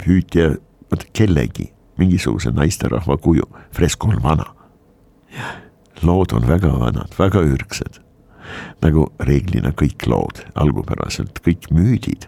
püüdja, 0.01 0.53
vot 0.91 1.05
kellegi, 1.15 1.69
mingisuguse 2.01 2.51
naisterahva 2.53 3.17
kuju, 3.21 3.47
fresko 3.75 4.11
on 4.13 4.23
vana. 4.23 4.49
lood 6.03 6.33
on 6.33 6.47
väga 6.47 6.71
vanad, 6.79 7.13
väga 7.19 7.41
ürgsed, 7.47 8.02
nagu 8.81 9.07
reeglina 9.19 9.71
kõik 9.71 10.07
lood 10.07 10.43
algupäraselt, 10.55 11.39
kõik 11.45 11.69
müüdid, 11.71 12.27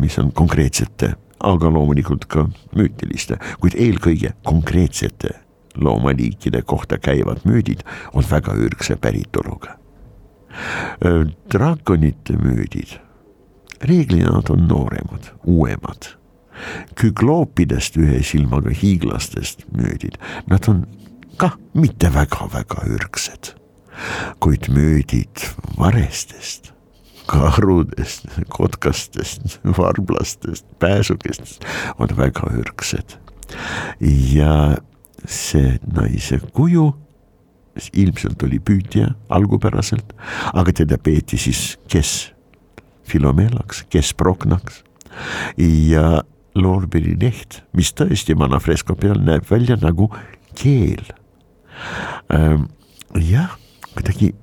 mis 0.00 0.18
on 0.20 0.32
konkreetsete 0.32 1.14
aga 1.44 1.70
loomulikult 1.72 2.26
ka 2.30 2.46
müütiliste, 2.76 3.38
kuid 3.60 3.76
eelkõige 3.80 4.34
konkreetsete 4.46 5.34
loomaliikide 5.74 6.62
kohta 6.62 6.98
käivad 7.02 7.42
müüdid 7.48 7.82
on 8.14 8.24
väga 8.30 8.54
ürgse 8.54 8.96
päritoluga. 8.96 9.78
draakonite 11.52 12.36
müüdid, 12.38 12.98
reeglina 13.82 14.30
nad 14.36 14.50
on 14.50 14.68
nooremad, 14.68 15.32
uuemad. 15.44 16.14
kükloopidest 16.94 17.96
ühe 17.96 18.22
silmaga 18.22 18.70
hiiglastest 18.70 19.64
müüdid, 19.74 20.14
nad 20.46 20.68
on 20.68 20.86
kah 21.36 21.56
mitte 21.74 22.12
väga-väga 22.14 22.86
ürgsed, 22.86 23.58
kuid 24.42 24.68
müüdid 24.72 25.48
varestest 25.78 26.74
karudest, 27.26 28.26
kotkastest, 28.52 29.60
varblastest, 29.64 30.66
pääsukestest 30.78 31.64
on 31.98 32.08
väga 32.16 32.50
ürgsed. 32.52 33.16
ja 34.34 34.76
see 35.26 35.78
naise 35.92 36.40
kuju 36.52 36.90
ilmselt 37.92 38.42
oli 38.42 38.60
püüdja 38.60 39.14
algupäraselt, 39.32 40.12
aga 40.52 40.72
teda 40.72 40.98
peeti 40.98 41.38
siis 41.40 41.78
kes 41.88 42.34
Filomelaks, 43.04 43.84
kes 43.92 44.14
Prognaks 44.16 44.82
ja 45.58 46.22
loorberi 46.54 47.16
leht, 47.20 47.62
mis 47.76 47.92
tõesti 47.92 48.36
vana 48.38 48.60
fresko 48.62 48.96
peal 48.96 49.20
näeb 49.20 49.44
välja 49.50 49.76
nagu 49.80 50.08
keel. 50.56 51.04
Ehm, 52.32 52.68
jah, 53.18 53.58
kuidagi 53.94 54.34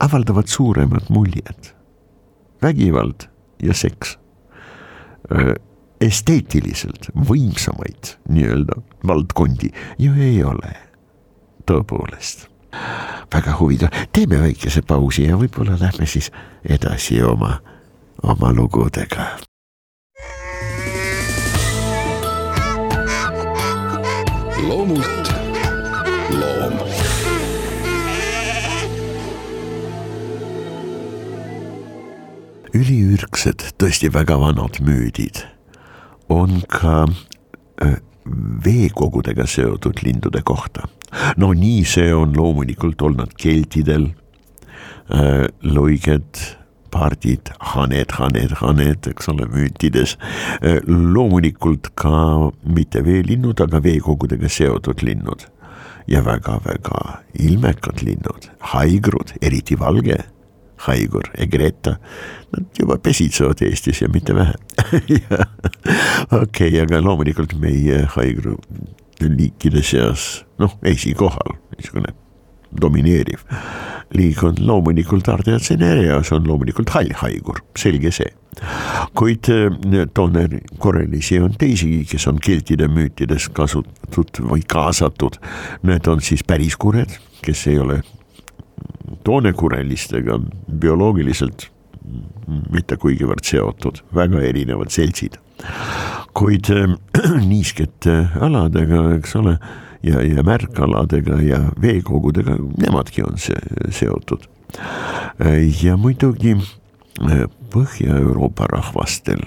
avaldavad 0.00 0.46
suuremat 0.46 1.08
muljet. 1.08 1.76
vägivald 2.62 3.28
ja 3.62 3.74
seks 3.74 4.18
esteetiliselt 6.00 7.10
võimsamaid 7.28 8.14
nii-öelda 8.28 8.80
valdkondi 9.06 9.70
ju 9.98 10.12
ei 10.16 10.44
ole, 10.44 10.72
tõepoolest. 11.68 12.48
väga 13.34 13.56
huvitav, 13.58 13.88
teeme 14.12 14.40
väikese 14.40 14.82
pausi 14.82 15.24
ja 15.28 15.36
võib-olla 15.36 15.76
lähme 15.80 16.06
siis 16.06 16.32
edasi 16.64 17.22
oma, 17.22 17.60
oma 18.22 18.52
lugudega. 18.52 19.36
loomult 24.60 25.32
loom 26.30 26.99
üliürgsed, 32.74 33.72
tõesti 33.80 34.10
väga 34.12 34.38
vanad 34.40 34.80
müüdid 34.84 35.44
on 36.30 36.60
ka 36.70 37.08
veekogudega 38.64 39.46
seotud 39.46 40.02
lindude 40.04 40.42
kohta. 40.42 40.86
no 41.36 41.52
nii 41.52 41.84
see 41.84 42.14
on 42.14 42.36
loomulikult 42.36 43.02
olnud 43.02 43.32
keltidel, 43.34 44.10
luiged 45.62 46.42
pardid, 46.90 47.50
haned, 47.72 48.14
haned, 48.18 48.54
haned, 48.60 49.08
eks 49.10 49.28
ole, 49.32 49.46
müütides. 49.50 50.16
loomulikult 50.86 51.90
ka 51.94 52.50
mitte 52.62 53.04
veelinnud, 53.04 53.60
aga 53.60 53.82
veekogudega 53.82 54.48
seotud 54.48 55.02
linnud 55.02 55.46
ja 56.10 56.22
väga-väga 56.24 57.22
ilmekad 57.38 58.02
linnud, 58.02 58.50
haigrud, 58.72 59.34
eriti 59.42 59.78
valge 59.78 60.18
haigur, 60.86 61.28
Egreta. 61.38 61.96
Nad 62.50 62.80
juba 62.80 62.98
pesitsevad 62.98 63.62
Eestis 63.62 64.00
ja 64.02 64.08
mitte 64.10 64.34
vähe 64.34 64.56
okei 66.42 66.42
okay,, 66.42 66.80
aga 66.82 66.98
loomulikult 67.04 67.54
meie 67.60 68.02
haigru 68.16 68.56
liikide 69.20 69.84
seas 69.86 70.42
noh, 70.58 70.74
esikohal 70.88 71.54
niisugune 71.76 72.14
domineeriv 72.80 73.44
liig 74.16 74.42
on 74.44 74.58
loomulikult 74.66 75.28
Ardea 75.30 75.58
Cinerea, 75.62 76.20
see 76.26 76.36
on 76.36 76.46
loomulikult 76.48 76.90
hall 76.94 77.12
haigur, 77.22 77.62
selge 77.78 78.12
see. 78.14 78.30
kuid 79.16 79.46
toone 80.14 80.42
korralisi 80.82 81.38
on 81.40 81.54
teisigi, 81.58 82.02
kes 82.10 82.26
on 82.28 82.40
keltide 82.42 82.88
müütides 82.90 83.46
kasutatud 83.54 84.42
või 84.50 84.64
kaasatud. 84.68 85.38
Need 85.86 86.10
on 86.10 86.20
siis 86.24 86.42
päriskured, 86.44 87.14
kes 87.44 87.66
ei 87.70 87.78
ole 87.78 88.00
toonekurelistega 89.24 90.38
bioloogiliselt 90.80 91.68
mitte 92.72 92.96
kuigivõrd 93.00 93.44
seotud, 93.46 94.00
väga 94.14 94.40
erinevad 94.48 94.90
seltsid. 94.90 95.36
kuid 96.34 96.70
niiskete 97.52 98.16
aladega, 98.40 99.02
eks 99.18 99.36
ole 99.36 99.56
ja, 100.02 100.22
ja 100.24 100.42
märkaladega 100.46 101.40
ja 101.44 101.60
veekogudega, 101.80 102.56
nemadki 102.80 103.22
on 103.22 103.38
see 103.38 103.90
seotud. 103.90 104.48
ja 105.82 105.96
muidugi 105.96 106.56
eh, 106.56 107.46
Põhja-Euroopa 107.70 108.66
rahvastel 108.66 109.44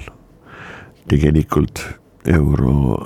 tegelikult 1.11 1.81
euro, 2.25 2.97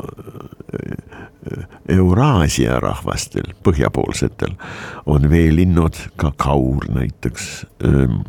Euraasia 1.89 2.79
rahvastel, 2.83 3.53
põhjapoolsetel 3.63 4.57
on 5.05 5.29
veelinnud, 5.31 5.95
ka 6.19 6.33
kaur 6.35 6.83
näiteks 6.91 7.65
ehm, 7.87 8.19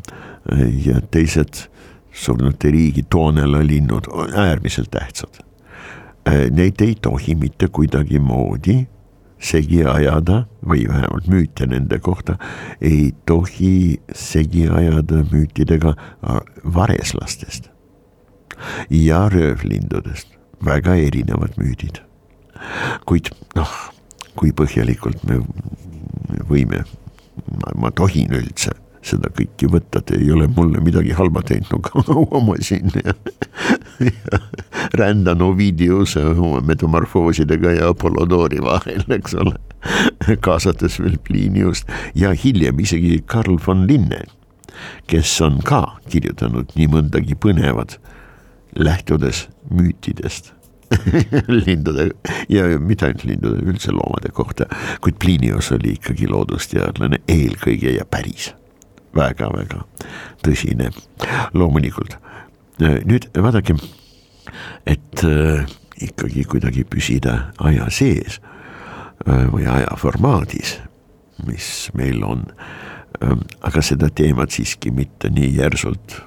ja 0.85 1.01
teised 1.11 1.65
surnute 2.13 2.71
riigi 2.71 3.03
toonela 3.11 3.65
linnud 3.67 4.07
on 4.11 4.35
äärmiselt 4.35 4.91
tähtsad. 4.91 5.41
Eh, 6.27 6.51
neid 6.51 6.81
ei 6.81 6.95
tohi 7.03 7.35
mitte 7.35 7.69
kuidagimoodi 7.69 8.87
segi 9.39 9.85
ajada 9.87 10.45
või 10.67 10.87
vähemalt 10.89 11.29
müüte 11.31 11.67
nende 11.71 11.99
kohta 12.03 12.37
ei 12.81 13.13
tohi 13.27 14.01
segi 14.15 14.67
ajada 14.69 15.23
müütidega 15.31 15.95
äh, 15.95 16.41
vareslastest 16.75 17.71
ja 18.91 19.29
röövlindudest, 19.31 20.35
väga 20.65 20.97
erinevad 20.97 21.57
müüdid. 21.61 22.03
kuid 23.07 23.31
noh, 23.55 23.71
kui 24.35 24.51
põhjalikult 24.53 25.23
me 25.29 25.39
võime, 26.49 26.83
ma 27.79 27.91
tohin 27.95 28.35
üldse 28.35 28.75
seda 29.09 29.31
kõike 29.35 29.69
võtta, 29.73 30.03
te 30.05 30.19
ei 30.19 30.31
ole 30.35 30.49
mulle 30.51 30.83
midagi 30.85 31.15
halba 31.17 31.43
teinud, 31.47 31.71
no 31.71 31.81
kaua 31.85 32.41
ma 32.47 32.57
siin 32.65 32.93
ja, 32.99 33.15
ja 34.05 34.41
rändan 34.99 35.43
Ovidiuse 35.47 36.25
oma 36.35 36.61
metamorfoosidega 36.67 37.77
ja 37.79 37.93
Apollodori 37.93 38.61
vahel, 38.65 39.05
eks 39.19 39.37
ole. 39.39 39.57
kaasates 40.45 40.99
veel 41.01 41.17
Pliniust 41.25 41.89
ja 42.19 42.35
hiljem 42.35 42.83
isegi 42.83 43.23
Karl 43.27 43.59
von 43.65 43.87
Linne, 43.89 44.25
kes 45.11 45.39
on 45.47 45.63
ka 45.65 45.83
kirjutanud 46.11 46.75
nii 46.77 46.91
mõndagi 46.93 47.39
põnevat, 47.39 47.99
lähtudes 48.77 49.49
müütidest 49.71 50.53
lindude 51.67 52.11
ja 52.49 52.65
mitte 52.79 53.07
ainult 53.07 53.25
lindude, 53.25 53.61
üldse 53.65 53.93
loomade 53.93 54.33
kohta, 54.33 54.69
kuid 55.05 55.19
Plinius 55.21 55.73
oli 55.73 55.97
ikkagi 55.99 56.29
loodusteadlane 56.31 57.21
eelkõige 57.29 57.93
ja 57.99 58.07
päris 58.09 58.53
väga-väga 59.17 59.83
tõsine, 60.45 60.91
loomulikult. 61.55 62.17
nüüd 62.79 63.27
vaadake, 63.35 63.75
et 64.87 65.25
äh, 65.25 65.67
ikkagi 66.01 66.45
kuidagi 66.45 66.85
püsida 66.85 67.51
aja 67.59 67.89
sees 67.91 68.39
äh, 69.27 69.49
või 69.51 69.67
aja 69.67 69.97
formaadis, 69.99 70.79
mis 71.47 71.91
meil 71.95 72.23
on 72.25 72.47
äh,. 73.19 73.35
aga 73.61 73.83
seda 73.83 74.11
teemat 74.15 74.53
siiski 74.55 74.93
mitte 74.95 75.31
nii 75.31 75.57
järsult 75.57 76.21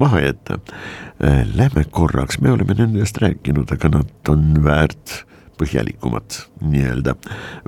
maha 0.00 0.20
jätta 0.20 0.58
äh,. 1.22 1.44
Lähme 1.54 1.84
korraks, 1.90 2.40
me 2.40 2.50
oleme 2.52 2.74
nendest 2.74 3.18
rääkinud, 3.22 3.70
aga 3.72 3.88
nad 3.88 4.28
on 4.28 4.64
väärt 4.64 5.24
põhjalikumat 5.58 6.40
nii-öelda 6.60 7.14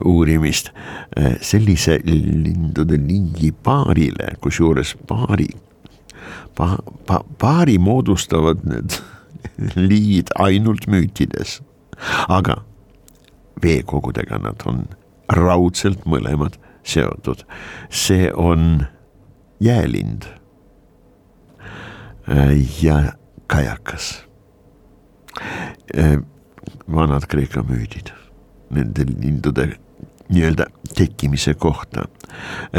uurimist. 0.05 0.73
Eh, 1.17 1.37
sellise 1.41 2.01
lindude 2.05 2.99
lingi 2.99 3.53
paarile, 3.53 4.33
kusjuures 4.43 4.97
paari 5.07 5.49
pa,, 6.57 6.77
pa, 7.07 7.21
paari 7.39 7.79
moodustavad 7.79 8.65
need 8.67 8.99
liigid 9.89 10.33
ainult 10.43 10.89
müütides, 10.91 11.61
aga 12.29 12.61
veekogudega 13.63 14.41
nad 14.43 14.67
on 14.69 14.85
raudselt 15.33 16.05
mõlemad 16.09 16.59
seotud, 16.87 17.43
see 17.91 18.29
on 18.33 18.87
jäälind 19.63 20.29
ja 22.83 23.13
kajakas 23.47 24.25
eh, 25.95 26.19
vanad 26.89 27.27
Kreeka 27.31 27.63
müüdid, 27.63 28.11
nende 28.71 29.07
lindude 29.07 29.77
nii-öelda 30.29 30.67
tekkimise 30.95 31.55
kohta. 31.55 32.07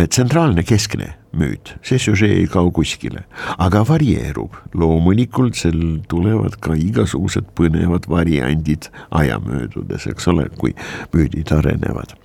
tsentraalne 0.10 0.63
keskne 0.63 1.13
müüt, 1.33 1.71
see 1.81 1.97
süžee 1.99 2.33
ei 2.41 2.47
kao 2.51 2.71
kuskile, 2.71 3.23
aga 3.57 3.81
varieerub, 3.88 4.53
loomulikult 4.75 5.55
seal 5.57 6.01
tulevad 6.12 6.57
ka 6.62 6.75
igasugused 6.77 7.47
põnevad 7.57 8.10
variandid 8.12 8.89
aja 9.15 9.39
möödudes, 9.39 10.07
eks 10.12 10.27
ole, 10.27 10.49
kui 10.60 10.75
müüdid 11.13 11.53
arenevad. 11.55 12.17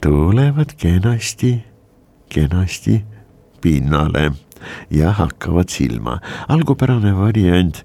tulevad 0.00 0.74
kenasti, 0.80 1.58
kenasti 2.28 3.02
pinnale 3.60 4.32
ja 4.90 5.12
hakkavad 5.18 5.72
silma, 5.72 6.20
algupärane 6.48 7.14
variant 7.16 7.84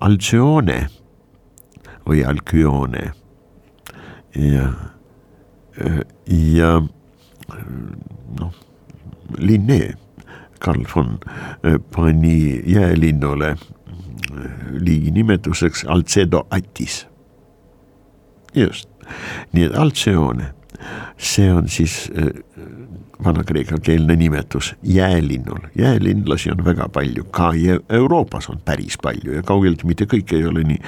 Alcione 0.00 0.86
või 2.06 2.24
Alcyone. 2.24 3.12
ja, 4.36 4.66
ja 6.26 6.72
noh, 8.40 8.52
Linné, 9.38 9.94
Karl 10.60 10.84
von 10.94 11.18
pani 11.92 12.62
jäälinnule 12.66 13.56
liigi 14.70 15.10
nimetuseks 15.10 15.84
Alcedo 15.88 16.46
Attis. 16.50 17.06
just, 18.54 18.88
nii 19.52 19.64
et 19.64 19.74
Alceone, 19.76 20.52
see 21.18 21.52
on 21.52 21.68
siis 21.68 22.06
vana-kreeka 23.24 23.78
keelne 23.82 24.16
nimetus 24.16 24.74
jäälinnul, 24.82 25.68
jäälinlasi 25.78 26.50
on 26.50 26.64
väga 26.64 26.88
palju, 26.92 27.24
ka 27.24 27.52
Euroopas 27.88 28.50
on 28.50 28.60
päris 28.64 28.98
palju 29.02 29.38
ja 29.38 29.42
kaugeltki 29.42 29.86
mitte 29.86 30.08
kõik 30.10 30.34
ei 30.36 30.44
ole 30.46 30.64
nii 30.68 30.80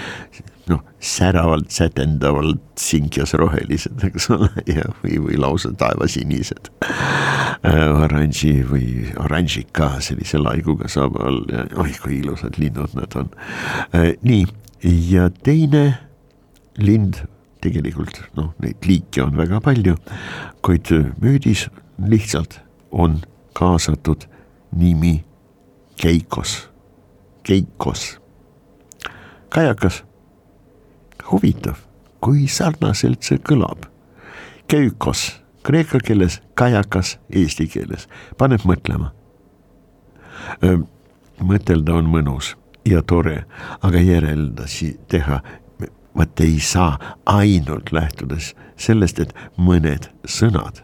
noh, 0.69 0.83
säravalt, 1.01 1.71
sätendavalt 1.71 2.61
sinkjasrohelised, 2.79 4.03
eks 4.11 4.29
ole, 4.35 4.51
ja, 4.69 4.85
või, 5.03 5.17
või 5.25 5.41
lausa 5.41 5.73
taevasinised 5.79 6.71
äh,. 6.85 7.81
oranži 8.05 8.53
või 8.69 9.09
oranžika 9.17 9.95
sellise 10.05 10.41
laiguga 10.43 10.91
saab 10.93 11.17
olla, 11.23 11.65
oi 11.81 11.97
kui 12.03 12.21
ilusad 12.21 12.61
linnud 12.61 12.95
nad 12.99 13.19
on 13.19 13.33
äh,. 13.97 14.13
nii, 14.23 14.45
ja 15.11 15.31
teine 15.31 15.85
lind 16.79 17.23
tegelikult 17.65 18.23
noh, 18.39 18.53
neid 18.63 18.85
liike 18.87 19.25
on 19.25 19.37
väga 19.39 19.61
palju, 19.65 19.97
kuid 20.63 20.93
müüdis 21.23 21.67
lihtsalt 22.07 22.61
on 22.91 23.21
kaasatud 23.53 24.29
nimi 24.77 25.25
Keikos, 26.03 26.71
Keikos. 27.43 28.21
kajakas, 29.49 30.05
huvitav, 31.33 31.75
kui 32.21 32.49
sarnaselt 32.49 33.23
see 33.23 33.39
kõlab. 33.39 33.89
Keikos 34.69 35.41
kreeka 35.69 35.99
keeles, 36.05 36.43
kajakas 36.55 37.19
eesti 37.33 37.67
keeles, 37.69 38.09
paneb 38.39 38.65
mõtlema. 38.65 39.11
mõtelda 41.45 41.95
on 41.95 42.07
mõnus 42.09 42.55
ja 42.89 43.03
tore, 43.03 43.45
aga 43.83 44.01
järeldusi 44.01 44.95
teha 45.09 45.41
vaat 46.17 46.41
ei 46.41 46.61
saa 46.61 46.99
ainult 47.27 47.93
lähtudes 47.93 48.55
sellest, 48.77 49.19
et 49.19 49.35
mõned 49.57 50.09
sõnad 50.25 50.81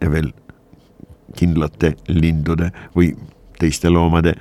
ja 0.00 0.10
veel 0.10 0.30
kindlate 1.38 1.94
lindude 2.08 2.70
või 2.96 3.12
teiste 3.58 3.90
loomade 3.90 4.34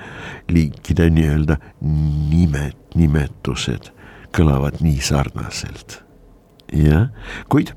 liikide 0.53 1.09
nii-öelda 1.13 1.57
nimed, 1.81 2.77
nimetused 2.95 3.91
kõlavad 4.35 4.81
nii 4.83 5.01
sarnaselt. 5.01 6.01
jah, 6.73 7.09
kuid 7.49 7.71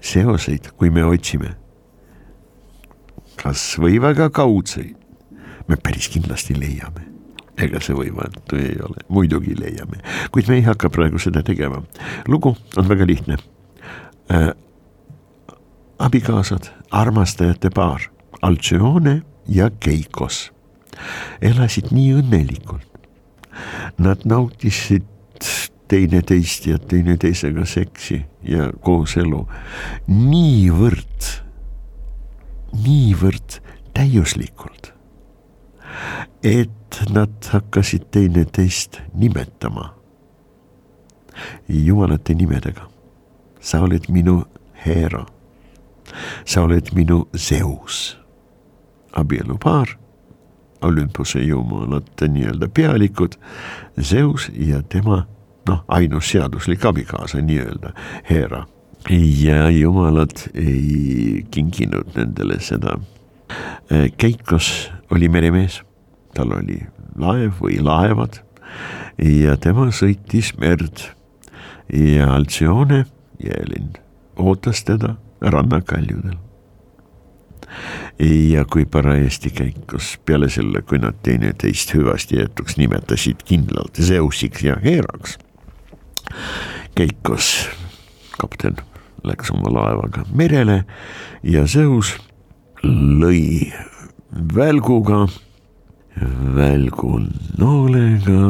seoseid, 0.00 0.72
kui 0.78 0.90
me 0.90 1.04
otsime, 1.04 1.54
kas 3.36 3.74
või 3.78 4.00
väga 4.02 4.30
kaudseid, 4.30 4.96
me 5.68 5.76
päris 5.82 6.08
kindlasti 6.08 6.56
leiame 6.58 7.16
ega 7.56 7.80
see 7.80 7.96
võimatu 7.96 8.58
ei 8.60 8.74
ole, 8.84 9.02
muidugi 9.08 9.56
leiame, 9.56 10.02
kuid 10.32 10.50
me 10.50 10.60
ei 10.60 10.66
hakka 10.66 10.90
praegu 10.92 11.20
seda 11.22 11.42
tegema. 11.46 11.82
lugu 12.28 12.56
on 12.76 12.88
väga 12.88 13.06
lihtne 13.06 13.38
äh,. 14.30 14.50
abikaasad, 15.98 16.68
armastajate 16.90 17.70
paar, 17.70 18.10
Alcione 18.42 19.22
ja 19.48 19.70
Keikos 19.80 20.50
elasid 21.44 21.92
nii 21.92 22.14
õnnelikult. 22.20 22.88
Nad 23.98 24.24
nautisid 24.28 25.06
teineteist 25.88 26.66
ja 26.66 26.78
teineteisega 26.78 27.64
seksi 27.68 28.18
ja 28.44 28.70
kooselu 28.84 29.44
niivõrd, 30.10 31.28
niivõrd 32.84 33.60
täiuslikult, 33.96 34.90
et 36.44 37.00
nad 37.12 37.52
hakkasid 37.52 38.10
teineteist 38.12 39.00
nimetama 39.14 39.92
jumalate 41.68 42.34
nimedega. 42.34 42.90
sa 43.60 43.80
oled 43.82 44.04
minu 44.08 44.44
Hera, 44.84 45.26
sa 46.44 46.62
oled 46.62 46.92
minu 46.94 47.26
Zeus, 47.34 48.18
abielupaar 49.16 49.96
Olümpuse 50.82 51.40
jumalate 51.40 52.28
nii-öelda 52.28 52.68
pealikud, 52.68 53.32
Zeus 54.00 54.50
ja 54.54 54.82
tema 54.82 55.24
noh, 55.68 55.84
ainus 55.88 56.30
seaduslik 56.30 56.84
abikaasa 56.84 57.40
nii-öelda, 57.40 57.92
Hera. 58.30 58.66
ja 59.40 59.70
jumalad 59.70 60.36
ei 60.54 61.46
kinkinud 61.50 62.14
nendele 62.16 62.60
seda. 62.60 62.98
Keikos 64.18 64.90
oli 65.10 65.28
meremees, 65.28 65.80
tal 66.34 66.52
oli 66.58 66.80
laev 67.18 67.60
või 67.62 67.78
laevad. 67.82 68.42
Ja 69.22 69.56
tema 69.56 69.88
sõitis 69.94 70.52
merd. 70.60 71.06
Ja 71.92 72.34
Altsione, 72.34 73.04
jäälind, 73.40 74.02
ootas 74.36 74.82
teda 74.84 75.14
rannakaljudel 75.40 76.34
ja 78.50 78.64
kui 78.64 78.84
parajasti 78.84 79.50
käikus 79.50 80.16
peale 80.26 80.48
selle, 80.50 80.82
kui 80.82 80.98
nad 80.98 81.18
teineteist 81.22 81.94
hüvasti 81.94 82.40
jätuks 82.40 82.76
nimetasid 82.76 83.44
kindlalt 83.44 84.00
Zeusiks 84.00 84.62
ja 84.62 84.76
Heraks. 84.84 85.38
käikus 86.94 87.68
kapten 88.38 88.76
läks 89.24 89.50
oma 89.50 89.72
laevaga 89.72 90.24
merele 90.34 90.84
ja 91.42 91.66
Zeus 91.66 92.14
lõi 92.84 93.72
välguga, 94.54 95.26
välgu 96.56 97.20
noolega 97.58 98.42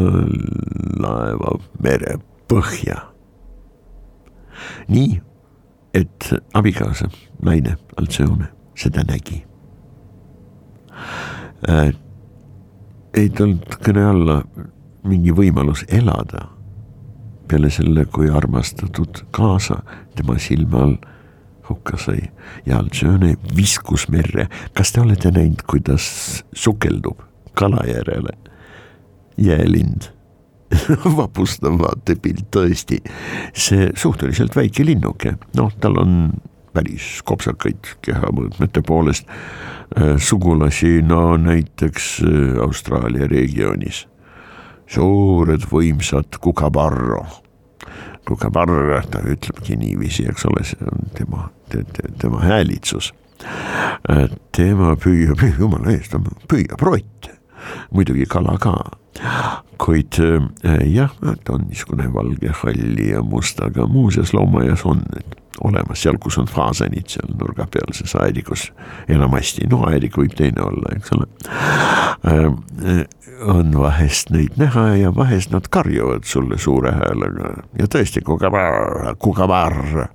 laeva 1.02 1.56
merepõhja. 1.82 3.00
nii, 4.88 5.22
et 5.94 6.34
abikaasa, 6.54 7.08
naine 7.42 7.76
Altsione 7.96 8.55
seda 8.76 9.04
nägi 9.08 9.42
äh,. 11.68 11.92
ei 13.16 13.28
tulnud 13.30 13.78
kõne 13.84 14.04
alla 14.04 14.40
mingi 15.06 15.32
võimalus 15.32 15.84
elada 15.88 16.48
peale 17.48 17.70
selle, 17.70 18.04
kui 18.10 18.30
armastatud 18.30 19.22
kaasa 19.30 19.78
tema 20.18 20.38
silme 20.42 20.80
all 20.82 20.96
hukka 21.68 21.98
sai 21.98 22.20
ja 22.66 22.78
Alcione 22.78 23.36
viskus 23.56 24.08
merre. 24.08 24.48
kas 24.74 24.92
te 24.92 25.00
olete 25.00 25.30
näinud, 25.30 25.62
kuidas 25.66 26.44
sukeldub 26.54 27.22
kala 27.54 27.86
järele 27.86 28.34
jäälind 29.36 30.10
vapustav 31.18 31.78
vaatepilt 31.78 32.48
tõesti, 32.54 32.98
see 33.54 33.90
suhteliselt 33.94 34.56
väike 34.56 34.84
linnuke, 34.84 35.36
noh, 35.56 35.70
tal 35.80 36.00
on 36.02 36.16
päris 36.76 37.20
kopsakaid 37.26 37.94
kehamõõtmete 38.04 38.82
poolest 38.86 39.28
äh, 39.30 40.16
sugulasi, 40.20 41.00
no 41.06 41.36
näiteks 41.40 42.10
äh, 42.24 42.60
Austraalia 42.62 43.28
regioonis. 43.30 44.06
suured 44.86 45.64
võimsad 45.66 46.36
kukabarro, 46.40 47.24
kukabarro, 48.28 49.00
ta 49.10 49.18
ütlebki 49.26 49.74
niiviisi, 49.76 50.28
eks 50.30 50.46
ole, 50.46 50.62
see 50.64 50.86
on 50.86 51.08
tema 51.16 51.48
te,, 51.68 51.82
te, 51.82 52.12
tema 52.20 52.44
häälitsus. 52.44 53.12
Äh, 54.10 54.28
tema 54.54 54.94
püüab, 54.96 55.42
jumala 55.60 55.96
eest, 55.96 56.14
püüab 56.48 56.86
rotte, 56.86 57.34
muidugi 57.90 58.28
kala 58.30 58.58
ka 58.62 58.76
kuid 59.82 60.18
jah, 60.92 61.12
ta 61.44 61.56
on 61.56 61.66
niisugune 61.68 62.08
valge, 62.14 62.52
halli 62.62 63.10
ja 63.10 63.22
mustaga, 63.22 63.86
muuseas 63.86 64.34
loomaaias 64.34 64.86
on 64.86 65.02
need 65.14 65.36
olemas 65.64 66.02
seal, 66.02 66.18
kus 66.20 66.38
on 66.38 66.48
faasanid 66.50 67.08
seal 67.10 67.30
nurga 67.38 67.66
peal, 67.70 67.92
see 67.96 68.08
saedikus 68.10 68.70
enamasti, 69.12 69.66
no 69.70 69.82
aedik 69.88 70.18
võib 70.20 70.34
teine 70.36 70.64
olla, 70.64 70.92
eks 70.96 71.14
ole 71.16 71.28
äh,. 72.26 73.06
on 73.46 73.74
vahest 73.76 74.30
neid 74.32 74.54
näha 74.56 74.86
ja 74.96 75.10
vahest 75.14 75.52
nad 75.52 75.66
karjuvad 75.72 76.24
sulle 76.24 76.58
suure 76.58 76.92
häälega 76.96 77.52
ja 77.78 77.88
tõesti, 77.92 78.22
kukabarr, 78.24 79.12
kukabarr, 79.20 80.06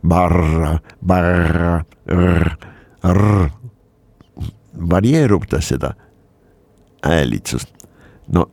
barr, 0.00 0.78
barr, 1.06 1.84
rr, 2.08 2.54
rr. 3.04 3.50
varieerub 4.94 5.44
ta 5.48 5.60
seda 5.64 5.92
häälitsust, 7.04 7.72
no 8.34 8.46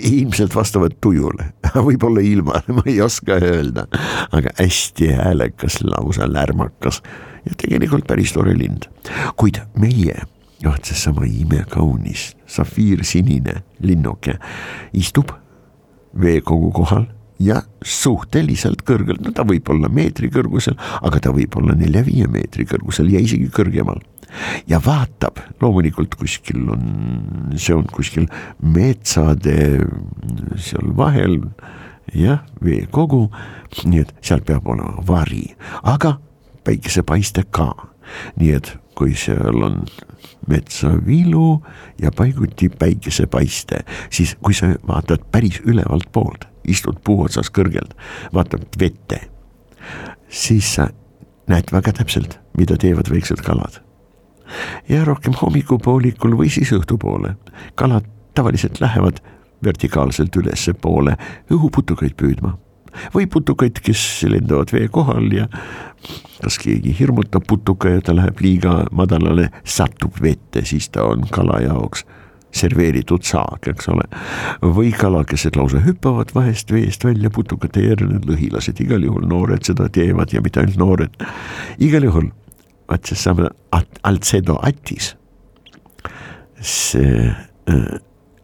ilmselt 0.00 0.54
vastavalt 0.54 0.96
tujule, 1.00 1.52
võib-olla 1.88 2.22
ilma, 2.24 2.62
ma 2.76 2.84
ei 2.86 3.00
oska 3.04 3.38
öelda, 3.42 3.86
aga 4.32 4.54
hästi 4.58 5.12
häälekas, 5.18 5.80
lausa 5.84 6.28
lärmakas 6.32 7.02
ja 7.44 7.56
tegelikult 7.58 8.06
päris 8.08 8.32
tore 8.32 8.54
lind. 8.58 8.88
kuid 9.36 9.60
meie, 9.78 10.26
noh, 10.64 10.76
seesama 10.82 11.26
imekaunis 11.28 12.32
safiirsinine 12.46 13.62
linnuke 13.82 14.38
istub 14.92 15.32
veekogu 16.20 16.70
kohal 16.76 17.06
ja 17.42 17.62
suhteliselt 17.84 18.84
kõrgelt, 18.86 19.22
no 19.24 19.32
ta 19.34 19.44
võib 19.48 19.68
olla 19.72 19.90
meetri 19.92 20.30
kõrgusel, 20.32 20.76
aga 21.02 21.20
ta 21.20 21.32
võib 21.34 21.56
olla 21.58 21.74
nelja-viie 21.78 22.28
meetri 22.30 22.66
kõrgusel 22.68 23.10
ja 23.12 23.22
isegi 23.22 23.48
kõrgemal 23.52 24.00
ja 24.66 24.80
vaatab, 24.84 25.40
loomulikult 25.60 26.14
kuskil 26.18 26.68
on, 26.72 26.84
see 27.56 27.74
on 27.76 27.86
kuskil 27.92 28.28
metsade 28.62 29.56
seal 30.56 30.92
vahel, 30.96 31.38
jah, 32.16 32.42
veekogu, 32.64 33.26
nii 33.84 34.04
et 34.04 34.14
seal 34.24 34.44
peab 34.46 34.68
olema 34.68 35.04
vari, 35.08 35.44
aga 35.82 36.16
päikesepaiste 36.66 37.46
ka, 37.54 37.72
nii 38.40 38.54
et 38.58 38.72
kui 38.98 39.14
seal 39.18 39.64
on 39.64 39.82
metsavilu 40.50 41.62
ja 42.02 42.12
paiguti 42.14 42.68
päikesepaiste, 42.68 43.82
siis 44.10 44.36
kui 44.42 44.56
sa 44.56 44.72
vaatad 44.88 45.24
päris 45.32 45.60
ülevalt 45.64 46.10
poolt, 46.12 46.48
istud 46.68 47.00
puu 47.04 47.22
otsas 47.26 47.50
kõrgelt, 47.54 47.94
vaatad 48.34 48.66
vette, 48.80 49.22
siis 50.28 50.74
sa 50.76 50.90
näed 51.50 51.72
väga 51.74 51.94
täpselt, 52.02 52.38
mida 52.58 52.76
teevad 52.80 53.10
väiksed 53.10 53.42
kalad 53.44 53.80
ja 54.88 55.04
rohkem 55.04 55.36
hommikupoolikul 55.40 56.36
või 56.38 56.50
siis 56.50 56.72
õhtupoole. 56.72 57.36
kalad 57.74 58.08
tavaliselt 58.34 58.80
lähevad 58.80 59.22
vertikaalselt 59.64 60.36
ülespoole 60.36 61.16
õhuputukaid 61.50 62.16
püüdma 62.16 62.56
või 63.14 63.26
putukaid, 63.26 63.80
kes 63.84 64.24
lendavad 64.28 64.72
vee 64.72 64.88
kohal 64.92 65.30
ja 65.32 65.46
kas 66.42 66.58
keegi 66.60 66.94
hirmutab 66.98 67.46
putuka 67.48 67.88
ja 67.88 68.02
ta 68.04 68.14
läheb 68.16 68.40
liiga 68.44 68.82
madalale, 68.92 69.48
satub 69.64 70.18
vette, 70.22 70.64
siis 70.68 70.90
ta 70.92 71.06
on 71.14 71.24
kala 71.30 71.60
jaoks 71.62 72.04
serveeritud 72.52 73.24
saak, 73.24 73.70
eks 73.72 73.88
ole. 73.88 74.04
või 74.60 74.92
kalakesed 74.92 75.56
lausa 75.56 75.80
hüppavad 75.80 76.34
vahest 76.34 76.72
veest 76.72 77.04
välja 77.04 77.30
putukate 77.30 77.86
järele, 77.86 78.20
lõhilased 78.28 78.82
igal 78.84 79.04
juhul, 79.06 79.24
noored 79.28 79.64
seda 79.64 79.88
teevad 79.88 80.34
ja 80.34 80.42
mitte 80.44 80.60
ainult 80.60 80.76
noored. 80.76 81.16
igal 81.78 82.04
juhul 82.04 82.28
vaat 82.92 83.08
seesama 83.08 83.48
Alcedo 84.04 84.58
Attis, 84.62 85.14
see 86.60 87.32
äh, 87.68 88.00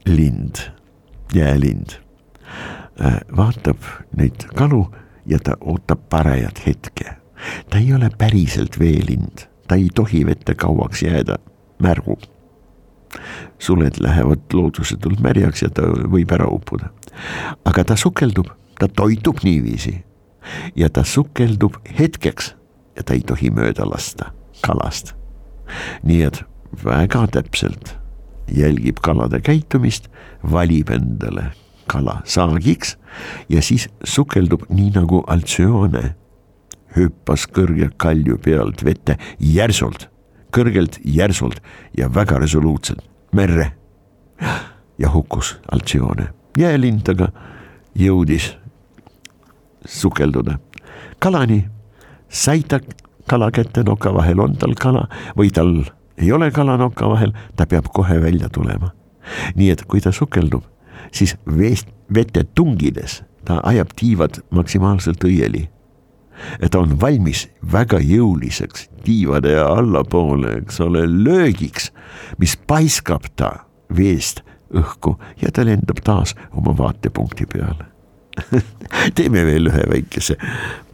lind, 0.06 0.56
jäälind 1.34 1.98
äh, 3.00 3.20
vaatab 3.36 3.84
neid 4.16 4.48
kalu 4.56 4.86
ja 5.26 5.38
ta 5.38 5.58
ootab 5.60 6.08
parajat 6.10 6.62
hetke. 6.66 7.16
ta 7.70 7.78
ei 7.78 7.92
ole 7.94 8.10
päriselt 8.18 8.78
veelind, 8.78 9.44
ta 9.68 9.74
ei 9.74 9.90
tohi 9.94 10.24
vette 10.26 10.54
kauaks 10.54 11.02
jääda, 11.02 11.36
märgub. 11.78 12.22
suled 13.58 14.00
lähevad 14.00 14.40
loodusetult 14.52 15.20
märjaks 15.20 15.62
ja 15.62 15.70
ta 15.70 15.82
võib 15.84 16.32
ära 16.32 16.48
uppuda. 16.48 16.88
aga 17.64 17.84
ta 17.84 17.96
sukeldub, 17.96 18.48
ta 18.78 18.88
toitub 18.88 19.44
niiviisi 19.44 20.04
ja 20.76 20.88
ta 20.88 21.04
sukeldub 21.04 21.76
hetkeks 21.98 22.54
ja 22.96 23.02
ta 23.02 23.14
ei 23.14 23.20
tohi 23.20 23.50
mööda 23.50 23.84
lasta 23.86 24.37
kalast. 24.62 25.14
nii 26.02 26.22
et 26.22 26.42
väga 26.84 27.26
täpselt 27.26 27.96
jälgib 28.48 29.00
kalade 29.04 29.40
käitumist, 29.40 30.08
valib 30.42 30.90
endale 30.90 31.50
kala 31.88 32.20
saagiks 32.24 32.96
ja 33.48 33.62
siis 33.62 33.88
sukeldub 34.04 34.68
nii 34.68 34.90
nagu 34.94 35.22
Altsione. 35.26 36.14
hüppas 36.96 37.44
kõrge 37.52 37.90
kalju 37.96 38.38
pealt 38.42 38.80
vette 38.84 39.18
järsult, 39.38 40.08
kõrgelt 40.52 40.98
järsult 41.04 41.60
ja 41.96 42.08
väga 42.14 42.38
resoluutselt 42.38 43.04
merre. 43.32 43.72
ja 44.98 45.10
hukkus 45.12 45.58
Altsione, 45.72 46.32
jäälind 46.58 47.08
aga 47.08 47.28
jõudis 47.94 48.56
sukelduda 49.86 50.58
kalani, 51.18 51.64
sai 52.28 52.62
ta 52.62 52.80
kala 53.28 53.50
kätte 53.54 53.84
noka 53.86 54.12
vahel, 54.14 54.40
on 54.40 54.56
tal 54.56 54.74
kala 54.78 55.06
või 55.36 55.52
tal 55.54 55.84
ei 56.18 56.32
ole 56.32 56.50
kala 56.50 56.76
noka 56.76 57.08
vahel, 57.08 57.32
ta 57.56 57.66
peab 57.66 57.92
kohe 57.94 58.20
välja 58.22 58.48
tulema. 58.48 58.90
nii 59.54 59.70
et 59.70 59.82
kui 59.84 60.00
ta 60.00 60.12
sukeldub, 60.12 60.64
siis 61.12 61.36
veest, 61.58 61.88
vette 62.14 62.44
tungides 62.54 63.22
ta 63.44 63.60
ajab 63.64 63.92
tiivad 63.96 64.40
maksimaalselt 64.50 65.24
õieli. 65.24 65.68
ta 66.70 66.78
on 66.78 67.00
valmis 67.00 67.48
väga 67.72 67.98
jõuliseks 67.98 68.88
tiivade 69.04 69.58
allapoole, 69.60 70.56
eks 70.62 70.80
ole, 70.80 71.06
löögiks, 71.06 71.92
mis 72.38 72.56
paiskab 72.56 73.26
ta 73.36 73.66
veest 73.96 74.42
õhku 74.74 75.16
ja 75.42 75.50
ta 75.52 75.64
lendab 75.64 76.00
taas 76.04 76.34
oma 76.52 76.76
vaatepunkti 76.78 77.46
peale 77.46 77.97
teeme 79.16 79.44
veel 79.46 79.70
ühe 79.70 79.84
väikese 79.90 80.36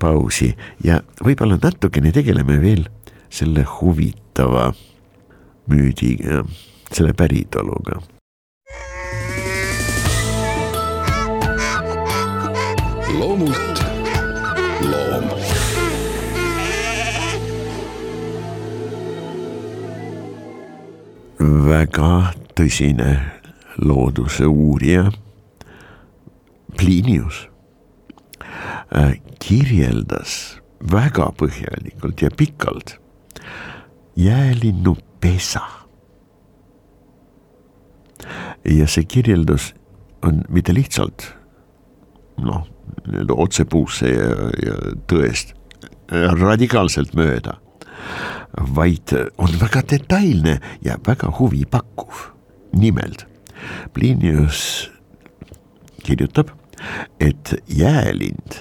pausi 0.00 0.50
ja 0.84 1.00
võib-olla 1.24 1.58
natukene 1.62 2.12
tegeleme 2.14 2.58
veel 2.62 2.86
selle 3.34 3.64
huvitava 3.80 4.72
müüdiga, 5.70 6.44
selle 6.92 7.14
päritoluga. 7.16 8.00
loomult 13.14 13.82
loom. 14.82 15.28
väga 21.68 22.32
tõsine 22.58 23.10
looduse 23.78 24.46
uurija 24.46 25.08
Plinius 26.76 27.48
äh, 28.94 29.16
kirjeldas 29.40 30.60
väga 30.92 31.30
põhjalikult 31.38 32.22
ja 32.22 32.30
pikalt 32.36 32.98
jäälinnu 34.16 34.96
pesa. 35.20 35.62
ja 38.64 38.86
see 38.88 39.04
kirjeldus 39.04 39.74
on 40.24 40.40
mitte 40.48 40.72
lihtsalt 40.74 41.26
noh, 42.40 42.64
nii-öelda 43.04 43.36
otsepuusse 43.36 44.08
ja, 44.08 44.30
ja 44.64 44.76
tõest 45.10 45.52
radikaalselt 46.40 47.12
mööda, 47.16 47.58
vaid 48.76 49.12
on 49.40 49.52
väga 49.60 49.82
detailne 49.90 50.58
ja 50.84 50.96
väga 51.06 51.32
huvipakkuv. 51.38 52.30
nimelt 52.72 53.26
Plinius 53.92 54.90
kirjutab 56.02 56.50
et 57.20 57.54
jäälind 57.68 58.60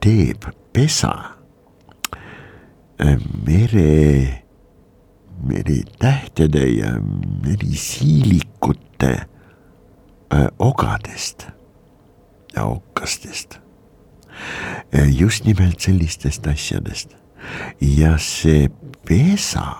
teeb 0.00 0.44
pesa 0.72 1.38
mere, 3.46 4.44
meretähtede 5.42 6.66
ja 6.66 7.00
merisiilikute 7.46 9.10
äh, 9.10 10.46
ogadest 10.58 11.46
ja 12.56 12.64
okkastest. 12.64 13.60
Äh, 14.94 15.20
just 15.20 15.44
nimelt 15.44 15.80
sellistest 15.80 16.46
asjadest 16.46 17.16
ja 17.80 18.16
see 18.18 18.68
pesa 19.06 19.76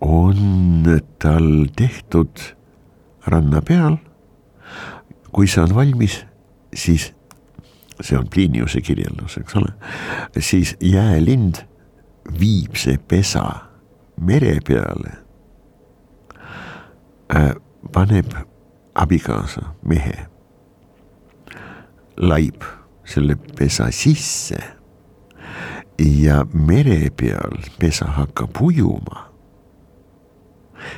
on 0.00 0.84
tal 1.18 1.66
tehtud 1.76 2.40
ranna 3.28 3.60
peal 3.62 3.98
kui 5.32 5.46
see 5.46 5.62
on 5.62 5.74
valmis, 5.74 6.24
siis 6.74 7.12
see 8.00 8.18
on 8.18 8.28
Pliniuse 8.30 8.80
kirjeldus, 8.80 9.36
eks 9.40 9.56
ole, 9.56 9.72
siis 10.38 10.76
jäälind 10.80 11.62
viib 12.40 12.76
see 12.78 12.98
pesa 13.08 13.44
mere 14.20 14.58
peale 14.66 15.12
äh,, 17.34 17.54
paneb 17.92 18.34
abikaasa 18.94 19.72
mehe, 19.86 20.26
laib 22.16 22.64
selle 23.04 23.36
pesa 23.58 23.90
sisse 23.94 24.58
ja 25.98 26.44
mere 26.52 27.10
peal 27.16 27.64
pesa 27.78 28.06
hakkab 28.16 28.60
ujuma. 28.60 29.26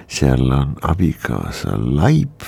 seal 0.09 0.51
on 0.53 0.77
abikaasa 0.83 1.75
laip 1.77 2.43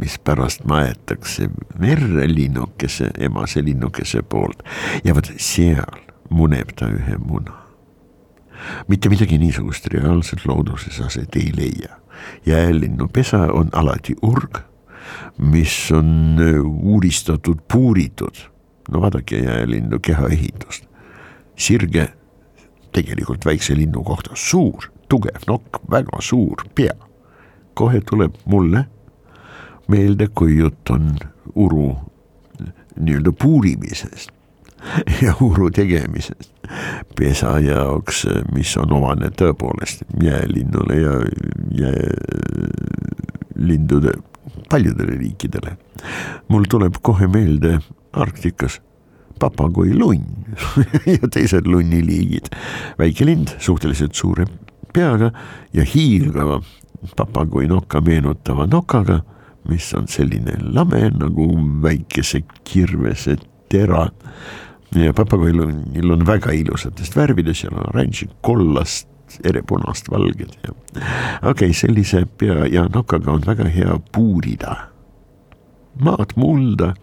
mis 0.00 0.18
pärast 0.24 0.64
maetakse 0.64 1.50
merre 1.78 2.28
linnukese, 2.28 3.10
emase 3.18 3.62
linnukese 3.64 4.22
poolt 4.22 4.62
ja 5.04 5.14
vot 5.14 5.28
seal 5.36 6.00
muneb 6.30 6.72
ta 6.76 6.88
ühe 6.88 7.18
muna. 7.18 7.56
mitte 8.88 9.08
midagi 9.08 9.38
niisugust 9.38 9.86
reaalselt 9.92 10.44
looduses 10.46 11.00
aset 11.00 11.36
ei 11.36 11.52
leia. 11.56 11.96
jäälinnupesa 12.46 13.38
on 13.52 13.68
alati 13.72 14.14
urg, 14.22 14.58
mis 15.38 15.92
on 15.92 16.38
äh, 16.40 16.64
uuristatud, 16.64 17.58
puuritud. 17.72 18.36
no 18.90 19.00
vaadake 19.00 19.38
jäälinnu 19.38 19.98
kehaehitust. 19.98 20.84
sirge 21.56 22.08
tegelikult 22.92 23.44
väikse 23.44 23.76
linnu 23.76 24.02
kohta 24.02 24.30
suur, 24.34 24.90
tugev 25.08 25.44
nokk, 25.46 25.82
väga 25.90 26.20
suur 26.20 26.64
pea. 26.74 26.94
kohe 27.74 28.00
tuleb 28.00 28.34
mulle 28.44 28.84
meelde, 29.90 30.28
kui 30.34 30.56
jutt 30.58 30.90
on 30.94 31.14
uru 31.54 31.96
nii-öelda 33.00 33.32
puurimisest 33.32 34.30
ja 35.24 35.34
uru 35.40 35.70
tegemisest 35.70 36.52
pesa 37.18 37.58
jaoks, 37.60 38.26
mis 38.54 38.76
on 38.78 38.92
omane 38.96 39.30
tõepoolest 39.36 40.02
jäälinnule 40.22 40.96
ja 41.00 41.14
jäälindude 43.56 44.12
paljudele 44.70 45.18
liikidele. 45.18 45.76
mul 46.48 46.64
tuleb 46.68 46.94
kohe 47.02 47.26
meelde 47.26 47.78
Arktikas 48.12 48.80
papagoi 49.38 49.94
lunn 49.94 50.24
ja 51.20 51.28
teised 51.32 51.66
lunniliigid, 51.66 52.46
väike 52.98 53.26
lind, 53.26 53.48
suhteliselt 53.58 54.14
suure 54.14 54.46
peaga 54.92 55.32
ja 55.72 55.84
hiilgava 55.84 56.60
papagoi 57.16 57.66
nokka 57.66 58.00
meenutava 58.00 58.66
nokaga 58.66 59.20
mis 59.70 59.92
on 59.94 60.08
selline 60.10 60.56
lame 60.74 61.08
nagu 61.14 61.46
väikese 61.82 62.42
kirvese 62.64 63.36
tera. 63.70 64.08
ja 64.94 65.12
papagoilil 65.14 66.10
on 66.10 66.26
väga 66.26 66.50
ilusatest 66.50 67.16
värvidest, 67.16 67.62
seal 67.62 67.76
on 67.78 67.86
oranži, 67.92 68.26
kollast, 68.42 69.08
erepunast, 69.46 70.10
valged 70.10 70.56
ja 70.66 70.72
okei 70.74 71.50
okay,, 71.50 71.72
sellise 71.72 72.24
pea 72.38 72.66
ja 72.66 72.88
nokaga 72.94 73.32
on 73.32 73.44
väga 73.46 73.68
hea 73.70 73.98
puurida 74.12 74.76
maad 76.00 76.34
mulda 76.36 76.94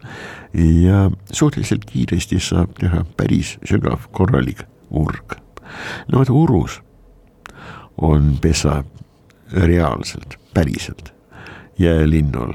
ja 0.88 1.12
suhteliselt 1.32 1.86
kiiresti 1.86 2.40
saab 2.40 2.76
teha 2.80 3.04
päris 3.18 3.56
sügav 3.68 4.10
korralik 4.12 4.64
urg. 4.90 5.38
no 6.08 6.20
vot 6.20 6.30
urus 6.30 6.82
on 7.98 8.38
pesa 8.42 8.84
reaalselt, 9.52 10.38
päriselt 10.54 11.17
jäälinnul 11.80 12.54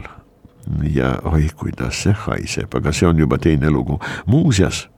ja 0.91 1.19
oi, 1.25 1.49
kuidas 1.57 2.03
see 2.03 2.15
haiseb, 2.27 2.75
aga 2.75 2.93
see 2.93 3.09
on 3.09 3.19
juba 3.19 3.39
teine 3.39 3.71
lugu. 3.71 4.01
muuseas, 4.27 4.89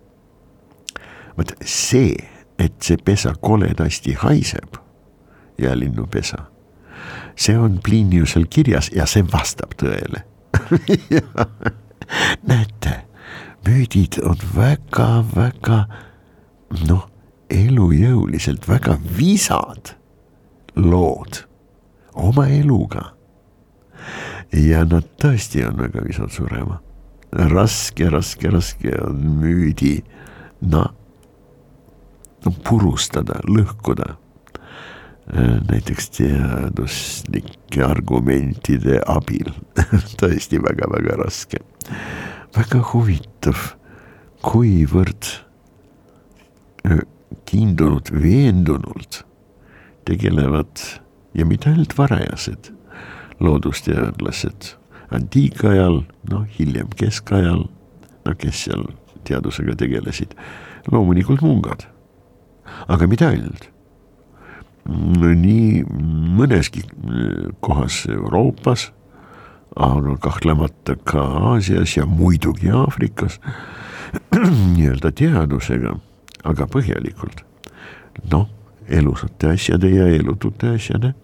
vot 1.38 1.52
see, 1.64 2.16
et 2.58 2.76
see 2.82 2.96
pesa 3.04 3.34
koledasti 3.40 4.12
haiseb, 4.12 4.76
jäälinnupesa, 5.58 6.44
see 7.36 7.58
on 7.58 7.80
Pliniusel 7.84 8.46
kirjas 8.50 8.90
ja 8.94 9.06
see 9.06 9.24
vastab 9.32 9.74
tõele 9.80 10.24
näete, 12.50 12.94
müüdid 13.66 14.20
on 14.24 14.38
väga-väga 14.56 15.84
noh, 16.88 17.08
elujõuliselt 17.50 18.68
väga 18.68 18.96
visad 19.18 19.94
lood 20.76 21.44
oma 22.14 22.46
eluga. 22.48 23.13
Ja 24.52 24.84
nad 24.88 25.06
tõesti 25.20 25.64
on 25.66 25.78
väga 25.82 26.04
visad 26.06 26.32
surema. 26.34 26.80
raske, 27.34 28.10
raske, 28.10 28.50
raske 28.50 28.92
on 29.02 29.22
müüdi, 29.40 30.04
no, 30.60 30.84
no 32.44 32.52
purustada, 32.62 33.40
lõhkuda 33.48 34.14
näiteks 35.70 36.10
teaduslike 36.18 37.84
argumentide 37.84 39.00
abil 39.08 39.48
tõesti 40.20 40.60
väga-väga 40.62 41.16
raske. 41.22 41.58
väga 42.54 42.82
huvitav, 42.92 43.72
kuivõrd 44.44 45.30
kiindunud, 47.48 48.12
veendunult 48.12 49.24
tegelevad 50.04 50.84
ja 51.34 51.46
mitte 51.48 51.72
ainult 51.72 51.96
varajased 51.98 52.70
loodusteadlased, 53.40 54.74
antiikajal, 55.14 56.02
noh 56.30 56.46
hiljem 56.58 56.90
keskajal, 56.96 57.66
no 58.24 58.34
kes 58.38 58.64
seal 58.66 58.86
teadusega 59.24 59.76
tegelesid, 59.80 60.34
loomulikult 60.92 61.44
mungad, 61.44 61.86
aga 62.88 63.08
mitte 63.08 63.28
ainult 63.28 63.70
nii 64.84 65.84
mõneski 66.36 66.82
kohas 67.64 68.04
Euroopas, 68.10 68.90
aga 69.74 70.16
kahtlemata 70.22 70.96
ka 71.08 71.22
Aasias 71.54 71.96
ja 71.96 72.06
muidugi 72.06 72.70
Aafrikas 72.70 73.40
nii-öelda 74.74 75.10
teadusega, 75.16 75.96
aga 76.44 76.66
põhjalikult. 76.70 77.44
noh, 78.30 78.48
elusate 78.88 79.54
asjade 79.56 79.88
ja 79.90 80.06
elutute 80.06 80.76
asjade 80.76 81.14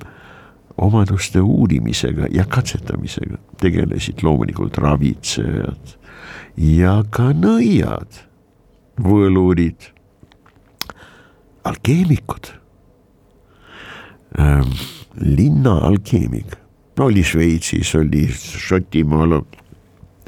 omaduste 0.80 1.40
uurimisega 1.40 2.30
ja 2.32 2.44
katsetamisega 2.48 3.38
tegelesid 3.60 4.22
loomulikult 4.24 4.78
ravitsejad 4.80 5.96
ja 6.60 7.00
ka 7.12 7.30
nõiad, 7.36 8.22
võlurid, 9.00 9.90
alkeemikud. 11.68 12.52
Ähm,, 14.40 14.74
linna 15.20 15.78
alkeemik, 15.88 16.54
oli 17.00 17.24
Šveitsis, 17.26 17.94
oli 17.98 18.26
Šotimaal, 18.30 19.40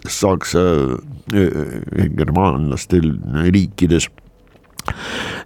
Saksa 0.09 0.65
äh,, 1.33 2.09
germaanlastel 2.17 3.15
riikides. 3.53 4.09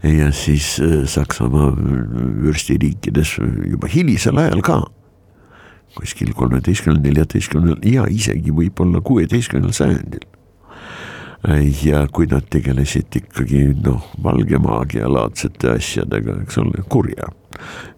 Ja 0.07 0.31
siis 0.33 0.79
äh, 0.81 1.03
Saksamaa 1.05 1.75
vürstiriikides 1.77 3.37
juba 3.69 3.91
hilisel 3.93 4.39
ajal 4.41 4.63
ka, 4.65 4.79
kuskil 5.97 6.33
kolmeteistkümnendal, 6.37 7.11
neljateistkümnendal 7.11 7.93
ja 7.93 8.07
isegi 8.11 8.55
võib-olla 8.55 9.03
kuueteistkümnendal 9.05 9.77
sajandil. 9.77 10.27
ja 11.85 12.07
kui 12.13 12.27
nad 12.27 12.47
tegelesid 12.51 13.21
ikkagi 13.21 13.61
noh, 13.85 14.09
valge 14.23 14.59
maagia 14.59 15.09
laadsete 15.11 15.77
asjadega, 15.77 16.41
eks 16.43 16.59
ole, 16.59 16.83
kurja, 16.91 17.29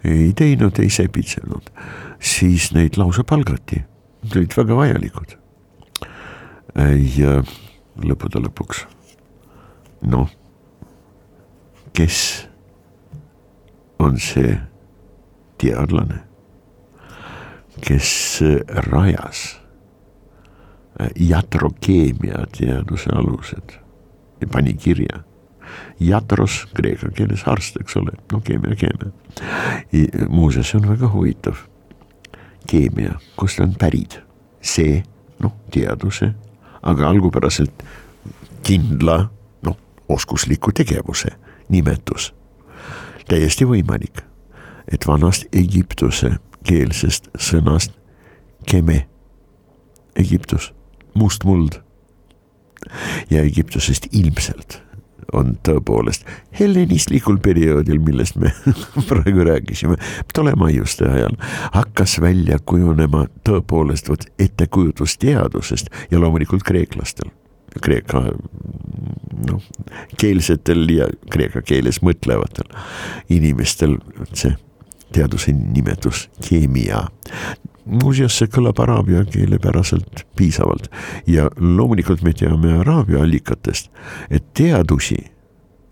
ei 0.04 0.32
teinud, 0.36 0.78
ei 0.82 0.90
sepitsenud, 0.92 1.70
siis 2.20 2.72
neid 2.76 2.98
lausa 3.00 3.24
palgati, 3.24 3.80
nad 4.24 4.36
olid 4.36 4.58
väga 4.58 4.76
vajalikud. 4.82 5.38
ja 7.16 7.40
lõppude 8.04 8.44
lõpuks 8.44 8.84
noh 10.06 10.28
kes 11.98 12.46
on 13.98 14.18
see 14.22 14.54
teadlane, 15.58 16.20
kes 17.80 18.40
rajas 18.90 19.58
jatrokeemia 21.16 22.46
teaduse 22.58 23.10
alused 23.14 23.78
ja 24.40 24.46
pani 24.46 24.74
kirja. 24.74 25.22
Jatros 26.00 26.66
kreeka 26.74 27.10
keeles 27.14 27.42
arst, 27.46 27.76
eks 27.80 27.96
ole, 27.96 28.14
no 28.32 28.40
keemia, 28.40 28.76
keemia. 28.76 29.10
muuseas, 30.28 30.70
see 30.70 30.80
on 30.80 30.88
väga 30.88 31.10
huvitav. 31.12 31.56
keemia, 32.66 33.14
kust 33.36 33.60
on 33.60 33.74
pärit, 33.78 34.20
see 34.60 35.02
noh, 35.40 35.54
teaduse, 35.70 36.32
aga 36.82 37.08
algupäraselt 37.08 37.84
kindla 38.62 39.28
noh, 39.62 39.76
oskusliku 40.08 40.72
tegevuse 40.72 41.30
nimetus. 41.68 42.34
täiesti 43.28 43.64
võimalik, 43.64 44.22
et 44.92 45.06
vanast 45.06 45.46
Egiptuse 45.52 46.38
keelsest 46.68 47.30
sõnast 47.38 47.94
keme, 48.68 49.06
Egiptus, 50.18 50.72
must 51.14 51.44
muld. 51.44 51.80
ja 53.30 53.42
Egiptusest 53.42 54.06
ilmselt 54.12 54.78
on 55.32 55.56
tõepoolest 55.66 56.24
hellenistlikul 56.60 57.36
perioodil, 57.44 57.98
millest 58.00 58.38
me 58.40 58.52
praegu 59.08 59.44
rääkisime, 59.44 59.98
Ptolemaiuste 60.30 61.08
ajal 61.08 61.36
hakkas 61.74 62.20
välja 62.24 62.58
kujunema 62.64 63.26
tõepoolest 63.44 64.08
vot 64.08 64.24
ettekujutus 64.38 65.18
teadusest 65.18 65.92
ja 66.10 66.20
loomulikult 66.20 66.64
kreeklastel 66.64 67.28
kreeka 67.82 68.22
noh, 69.48 69.62
keelsetel 70.20 70.88
ja 70.92 71.10
kreeka 71.30 71.62
keeles 71.62 72.00
mõtlevatel 72.02 72.70
inimestel 73.28 73.98
see 74.32 74.54
teaduse 75.12 75.52
nimetus 75.52 76.28
keemia. 76.48 77.08
muuseas, 77.88 78.34
see 78.36 78.50
kõlab 78.52 78.80
araabia 78.84 79.22
keele 79.24 79.56
päraselt 79.58 80.26
piisavalt 80.36 80.90
ja 81.26 81.48
loomulikult 81.56 82.20
me 82.22 82.34
teame 82.36 82.74
araabia 82.82 83.22
allikatest, 83.24 83.88
et 84.30 84.44
teadusi, 84.54 85.16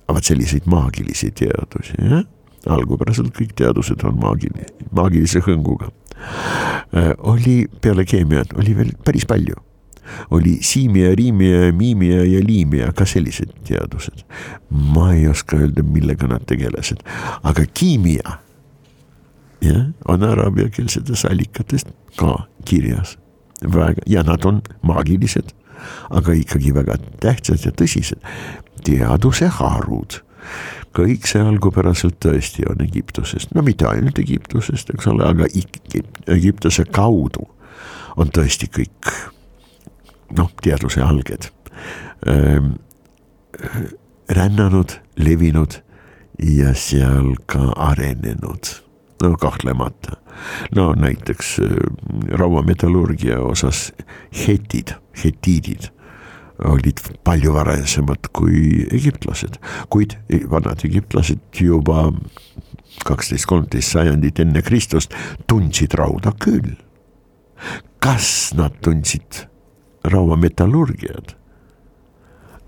vaat 0.08 0.24
selliseid 0.24 0.68
maagilisi 0.68 1.30
teadusi, 1.30 1.96
jah 2.02 2.26
algupäraselt 2.66 3.30
kõik 3.34 3.54
teadused 3.58 4.02
on 4.06 4.18
maagilise, 4.18 4.72
maagilise 4.90 5.42
hõnguga. 5.46 5.92
Äh, 6.96 7.12
oli 7.18 7.66
peale 7.80 8.06
keemiat, 8.08 8.56
oli 8.58 8.74
veel 8.76 8.92
päris 9.04 9.26
palju 9.28 9.54
oli 10.30 10.58
siimia, 10.62 11.14
riimia, 11.18 11.72
miimia 11.74 12.24
ja 12.24 12.40
liimia, 12.46 12.92
ka 12.94 13.02
sellised 13.06 13.50
teadused. 13.66 14.22
ma 14.70 15.12
ei 15.12 15.28
oska 15.28 15.56
öelda, 15.56 15.82
millega 15.82 16.28
nad 16.30 16.44
tegelesid, 16.46 17.02
aga 17.42 17.64
kiimia 17.74 18.38
jah, 19.64 19.86
on 20.09 20.22
araabiakeelsetes 20.22 21.24
allikates 21.24 21.86
ka 22.16 22.46
kirjas. 22.64 23.18
Väga 23.62 24.04
ja 24.07 24.22
nad 24.22 24.44
on 24.44 24.61
maagilised, 24.82 25.52
aga 26.11 26.32
ikkagi 26.32 26.74
väga 26.74 26.98
tähtsad 27.20 27.64
ja 27.64 27.72
tõsised. 27.72 28.20
Teaduse 28.84 29.48
harud. 29.59 30.20
Kõik 30.96 31.26
see 31.28 31.42
algupäraselt 31.42 32.20
tõesti 32.24 32.64
on 32.70 32.80
Egiptusest, 32.84 33.52
no 33.54 33.64
mitte 33.66 33.88
ainult 33.88 34.18
Egiptusest, 34.18 34.92
eks 34.94 35.09
ole, 35.11 35.26
aga 35.26 35.48
Egiptuse 36.32 36.86
kaudu 36.88 37.44
on 38.16 38.30
tõesti 38.32 38.68
kõik 38.72 39.11
noh, 40.36 40.50
teaduse 40.62 41.02
alged 41.04 41.50
ähm, 42.28 42.72
rännanud, 44.28 44.96
levinud 45.16 45.80
ja 46.42 46.72
seal 46.74 47.34
ka 47.46 47.70
arenenud, 47.76 48.72
kahtlemata. 49.40 50.16
no 50.74 50.92
näiteks 50.92 51.58
äh, 51.60 51.68
rauametallurgia 52.28 53.40
osas 53.40 53.92
hetid, 54.46 54.92
hetiidid 55.24 55.90
olid 56.64 57.00
palju 57.24 57.52
varasemad 57.52 58.28
kui 58.32 58.86
egiptlased, 58.92 59.58
kuid 59.92 60.16
vanad 60.50 60.84
egiptlased 60.84 61.60
juba 61.60 62.12
kaksteist, 63.04 63.46
kolmteist 63.46 63.92
sajandit 63.92 64.40
enne 64.40 64.62
Kristust 64.64 65.14
tundsid 65.48 65.94
rauda 65.94 66.32
küll. 66.40 66.76
kas 67.98 68.52
nad 68.54 68.74
tundsid 68.84 69.46
rauametallurgiad, 70.04 71.32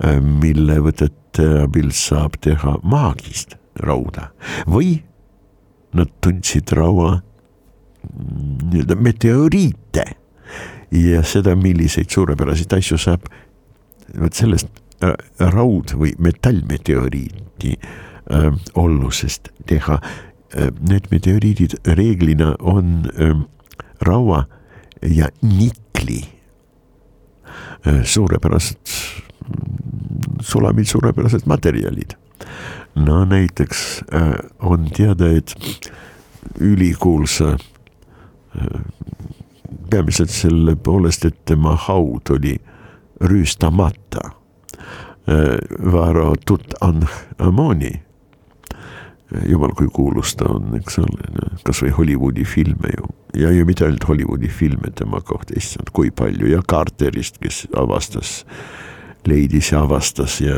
äh, 0.05 0.20
mille 0.20 0.80
võtete 0.80 1.44
abil 1.62 1.92
saab 1.92 2.40
teha 2.40 2.78
maagist 2.82 3.55
rauda 3.84 4.30
või 4.66 4.96
nad 5.97 6.11
tundsid 6.24 6.72
raua 6.76 7.18
mm, 7.18 8.70
nii-öelda 8.72 8.97
meteoriite 8.97 10.05
ja 10.91 11.22
seda, 11.22 11.57
milliseid 11.57 12.11
suurepäraseid 12.11 12.72
asju 12.78 12.99
saab 12.99 13.28
vot 14.20 14.34
sellest 14.34 14.68
äh, 15.05 15.14
raud- 15.53 15.95
või 15.99 16.14
metallmeteoriidi 16.18 17.74
äh, 17.76 18.49
ollusest 18.74 19.53
teha 19.66 20.01
äh,. 20.03 20.24
Need 20.89 21.11
meteoriidid 21.12 21.74
reeglina 21.84 22.55
on 22.64 23.03
äh, 23.20 23.34
raua 24.01 24.47
ja 25.03 25.28
nikli 25.43 26.22
suurepärased 28.05 28.95
sulamid, 30.41 30.89
suurepärased 30.89 31.45
materjalid. 31.47 32.16
No 33.05 33.24
näiteks 33.24 34.03
on 34.59 34.88
teada, 34.96 35.28
et 35.28 35.55
ülikuulsa 36.61 37.57
peamiselt 39.90 40.30
selle 40.30 40.76
poolest, 40.76 41.24
et 41.24 41.44
tema 41.44 41.76
haud 41.76 42.30
oli 42.30 42.57
rüüstamata. 43.20 44.30
Varo 45.92 46.34
Tutankhamoni 46.46 47.92
jumal, 49.49 49.74
kui 49.76 49.88
kuulus 49.92 50.36
ta 50.40 50.49
on, 50.55 50.70
eks 50.78 50.99
ole, 51.03 51.49
kasvõi 51.66 51.90
Hollywoodi 51.92 52.46
filme 52.49 52.92
ju. 52.96 53.11
Ja 53.36 53.51
ju 53.53 53.66
mitte 53.68 53.84
ainult 53.84 54.07
Hollywoodi 54.09 54.49
filme 54.49 54.90
tema 54.96 55.20
kohta, 55.20 55.53
issand, 55.57 55.92
kui 55.92 56.11
palju. 56.11 56.49
Ja 56.49 56.62
Carterist, 56.64 57.36
kes 57.42 57.66
avastas, 57.76 58.46
leidis 59.27 59.73
ja 59.73 59.83
avastas 59.83 60.41
ja 60.41 60.57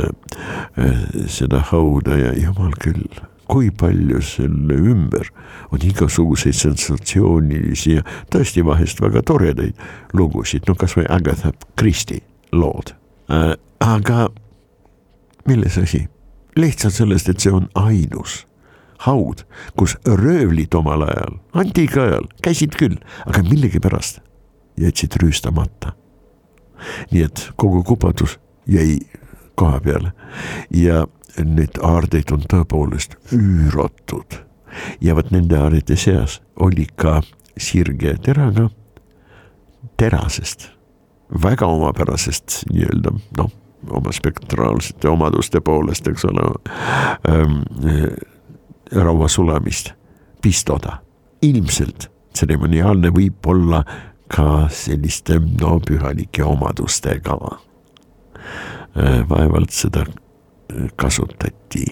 äh, 0.78 1.02
seda 1.28 1.62
hauda 1.70 2.16
ja 2.16 2.32
jumal 2.36 2.72
küll, 2.82 3.06
kui 3.50 3.70
palju 3.70 4.20
selle 4.22 4.76
ümber 4.92 5.30
on 5.72 5.82
igasuguseid 5.82 6.56
sensatsioonilisi 6.58 7.96
ja 7.98 8.04
tõesti 8.32 8.64
vahest 8.66 9.02
väga 9.02 9.22
toredaid 9.26 9.78
lugusid, 10.12 10.68
no 10.68 10.76
kasvõi 10.78 11.08
Agatha 11.10 11.52
Christie 11.78 12.22
lood 12.52 12.94
äh,. 13.30 13.56
aga 13.80 14.28
milles 15.48 15.78
asi? 15.78 16.06
lihtsalt 16.56 16.94
sellest, 16.94 17.28
et 17.30 17.40
see 17.40 17.52
on 17.54 17.68
ainus 17.78 18.44
haud, 19.06 19.44
kus 19.78 19.96
röövlid 20.04 20.74
omal 20.76 21.06
ajal, 21.06 21.38
antiika 21.56 22.02
ajal 22.04 22.26
käisid 22.44 22.76
küll, 22.76 22.98
aga 23.24 23.42
millegipärast 23.46 24.20
jätsid 24.80 25.16
rüüstamata. 25.22 25.94
nii 27.10 27.22
et 27.26 27.50
kogu 27.60 27.82
kupadus 27.84 28.38
jäi 28.70 28.98
koha 29.58 29.80
peale 29.84 30.12
ja 30.74 31.06
neid 31.44 31.80
aardeid 31.82 32.32
on 32.32 32.46
tõepoolest 32.50 33.16
üüratud 33.36 34.40
ja 35.00 35.14
vot 35.18 35.30
nende 35.34 35.58
aarete 35.58 35.96
seas 35.96 36.40
oli 36.56 36.86
ka 36.96 37.20
sirge 37.60 38.14
teraga 38.24 38.68
terasest, 40.00 40.70
väga 41.42 41.66
omapärasest 41.66 42.62
nii-öelda 42.72 43.12
noh, 43.38 43.50
oma 43.90 44.12
spektraalsete 44.12 45.08
omaduste 45.08 45.60
poolest, 45.60 46.08
eks 46.08 46.24
ole 46.24 46.46
ähm, 47.28 47.60
raua 48.92 49.28
sulamist 49.28 49.92
pistoda. 50.42 50.98
ilmselt 51.42 52.10
tseremoniaalne 52.32 53.08
võib 53.16 53.46
olla 53.46 53.84
ka 54.28 54.68
selliste 54.68 55.38
no 55.40 55.78
pühalike 55.80 56.44
omadustega. 56.44 57.38
Äh, 58.96 59.20
vaevalt 59.28 59.70
seda 59.70 60.02
kasutati 60.98 61.84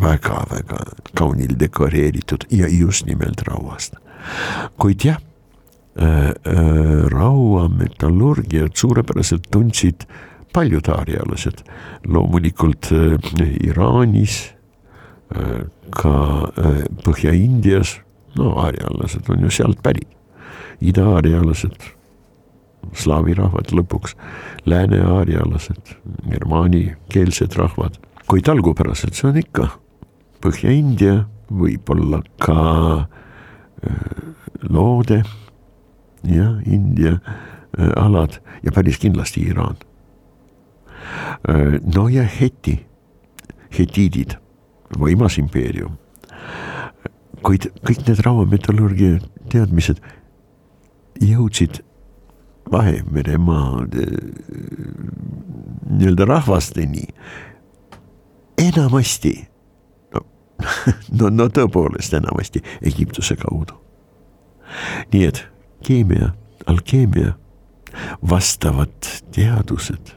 väga-väga 0.00 0.78
kaunil 1.18 1.58
dekoreeritud 1.60 2.46
ja 2.50 2.68
just 2.68 3.06
nimelt 3.06 3.42
rauast. 3.44 3.94
kuid 4.78 5.04
jah 5.04 5.18
äh,, 5.96 6.28
äh, 6.28 7.04
raua 7.12 7.68
metallurgiat 7.68 8.76
suurepäraselt 8.76 9.50
tundsid 9.50 10.06
paljud 10.52 10.88
aarialased, 10.88 11.64
loomulikult 12.06 12.92
äh, 12.92 13.18
Iraanis 13.60 14.54
äh,, 15.36 15.68
ka 15.90 16.48
äh, 16.56 16.84
Põhja-Indias, 17.04 18.00
no 18.36 18.54
aarialased 18.56 19.28
on 19.28 19.44
ju 19.44 19.50
sealt 19.50 19.82
pärit, 19.82 20.08
ida-aarialased, 20.80 21.76
slaavi 22.92 23.34
rahvad 23.38 23.72
lõpuks, 23.72 24.16
lääne-aarialased, 24.66 25.94
germaanikeelsed 26.30 27.56
rahvad, 27.58 27.98
kuid 28.26 28.48
algupäraselt 28.48 29.18
see 29.18 29.30
on 29.30 29.40
ikka 29.40 29.70
Põhja-India, 30.42 31.28
võib-olla 31.54 32.18
ka 32.42 32.58
äh, 33.86 33.98
loode 34.66 35.20
ja 36.26 36.48
India 36.66 37.18
äh, 37.18 37.92
alad 37.96 38.40
ja 38.62 38.72
päris 38.74 38.98
kindlasti 38.98 39.46
Iraan. 39.52 39.76
no 41.94 42.08
ja 42.08 42.22
Heti, 42.22 42.76
hetiidid 43.78 44.36
võimas 44.98 45.38
impeerium. 45.38 45.98
kuid 47.42 47.70
kõik 47.82 48.04
need 48.06 48.20
rauametallurgia 48.22 49.18
teadmised 49.50 49.98
jõudsid 51.18 51.82
Vahemeremaa 52.70 53.86
nii-öelda 55.90 56.24
rahvasteni 56.24 57.02
enamasti, 58.58 59.48
no, 60.14 60.20
no, 61.18 61.30
no 61.30 61.48
tõepoolest 61.48 62.14
enamasti 62.16 62.62
Egiptuse 62.82 63.36
kaudu. 63.36 63.78
nii 65.12 65.24
et 65.28 65.42
keemia, 65.84 66.32
alkeemia, 66.66 67.34
vastavad 68.30 69.08
teadused, 69.34 70.14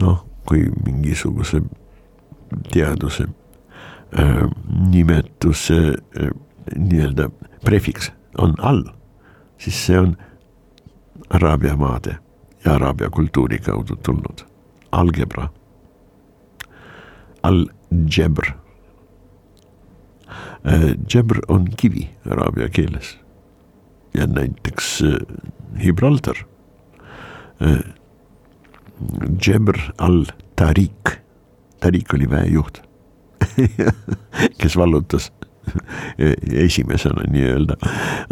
noh, 0.00 0.22
kui 0.46 0.62
mingisuguse 0.86 1.60
teaduse 2.72 3.26
äh, 4.18 4.50
nimetuse 4.90 5.78
äh, 6.20 6.30
nii-öelda 6.76 7.28
prefiks 7.64 8.12
on 8.38 8.54
all, 8.58 8.84
siis 9.58 9.78
see 9.86 9.98
on 9.98 10.16
Araabia 11.30 11.76
maade 11.76 12.18
ja 12.64 12.74
araabia 12.74 13.10
kultuuri 13.10 13.58
kaudu 13.58 13.96
tulnud 13.96 14.44
algebra, 14.92 15.48
al-jebr. 17.42 18.52
Jebr 21.14 21.40
on 21.48 21.68
kivi 21.76 22.08
araabia 22.30 22.68
keeles 22.68 23.18
ja 24.14 24.26
näiteks 24.26 25.02
Gibraltar. 25.78 26.36
Jebr 29.46 29.78
al-Tariq 29.98 31.16
Tarik 31.80 32.14
oli 32.14 32.30
väejuht 32.30 32.80
kes 34.60 34.76
vallutas 34.76 35.32
esimesena 36.66 37.24
nii-öelda 37.30 37.76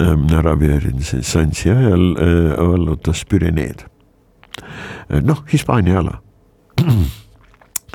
ähm, 0.00 0.26
Araabia 0.38 0.80
renessansi 0.80 1.70
ajal 1.70 2.06
äh, 2.16 2.56
vallutas 2.58 3.24
Püreneed. 3.24 3.86
Äh, 5.10 5.22
noh, 5.22 5.44
Hispaania 5.52 5.98
ala. 5.98 6.20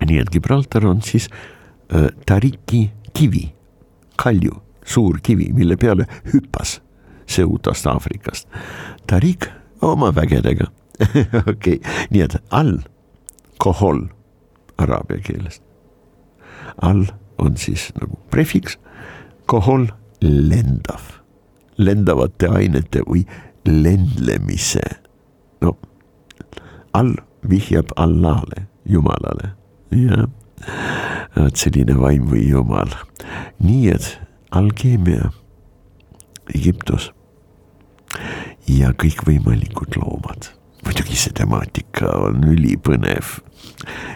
nii 0.07 0.19
et 0.21 0.31
Gibraltar 0.31 0.85
on 0.87 1.01
siis 1.01 1.29
äh, 1.93 2.09
Tariki 2.25 2.89
kivi, 3.13 3.49
kalju, 4.15 4.61
suur 4.85 5.19
kivi, 5.23 5.51
mille 5.53 5.77
peale 5.77 6.07
hüppas 6.33 6.79
Seutast 7.29 7.87
Aafrikast. 7.87 8.47
Tarik 9.07 9.49
oma 9.81 10.15
vägedega 10.15 10.69
okei 11.47 11.79
okay., 11.79 11.79
nii 12.11 12.23
et 12.25 12.35
all 12.49 12.79
kohol 13.59 14.07
araabia 14.77 15.21
keelest. 15.23 15.63
all 16.81 17.05
on 17.37 17.57
siis 17.57 17.89
nagu 17.99 18.19
prefiks, 18.31 18.77
kohol 19.49 19.87
lendav, 20.21 21.01
lendavate 21.77 22.49
ainete 22.59 23.03
või 23.07 23.25
lendlemise. 23.67 24.83
no 25.61 25.75
all 26.93 27.15
vihjab 27.49 27.91
Allahle, 27.95 28.67
Jumalale, 28.85 29.53
jah. 29.95 30.27
vot 31.35 31.55
selline 31.55 31.95
vaim 31.97 32.27
või 32.29 32.47
Jumal. 32.49 32.93
nii 33.63 33.89
et 33.93 34.19
alkeemia, 34.51 35.31
Egiptus 36.55 37.11
ja 38.67 38.89
kõikvõimalikud 38.97 39.97
loomad 40.01 40.49
muidugi 40.85 41.17
see 41.19 41.33
temaatika 41.35 42.09
on 42.25 42.43
ülipõnev 42.49 43.37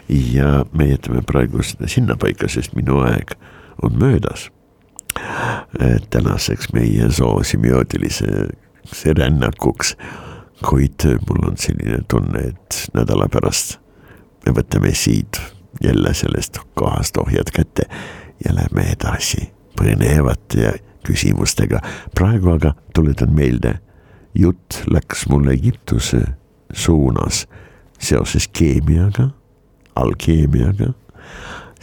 ja 0.09 0.63
me 0.73 0.87
jätame 0.89 1.23
praegu 1.27 1.63
seda 1.65 1.89
sinnapaika, 1.91 2.49
sest 2.49 2.75
minu 2.77 3.01
aeg 3.05 3.35
on 3.83 3.97
möödas. 3.99 4.49
Tänaseks 6.09 6.73
meie 6.73 7.09
zoosemiootiliseks 7.09 9.05
rännakuks, 9.17 9.95
kuid 10.69 11.05
mul 11.05 11.49
on 11.49 11.57
selline 11.57 11.99
tunne, 12.07 12.39
et 12.39 12.83
nädala 12.93 13.27
pärast 13.31 13.79
me 14.45 14.53
võtame 14.55 14.93
siit 14.95 15.39
jälle 15.83 16.13
sellest 16.13 16.59
kohast 16.73 17.17
ohjad 17.17 17.51
kätte 17.53 17.87
ja 18.45 18.55
lähme 18.55 18.87
edasi 18.91 19.51
põnevate 19.79 20.79
küsimustega. 21.03 21.79
praegu 22.15 22.53
aga 22.55 22.73
tuletan 22.93 23.33
meelde, 23.35 23.79
jutt 24.35 24.83
läks 24.91 25.27
mul 25.29 25.47
Egiptuse 25.51 26.21
suunas 26.73 27.47
seoses 27.99 28.47
keemiaga 28.47 29.29
alkeemiaga. 29.95 30.93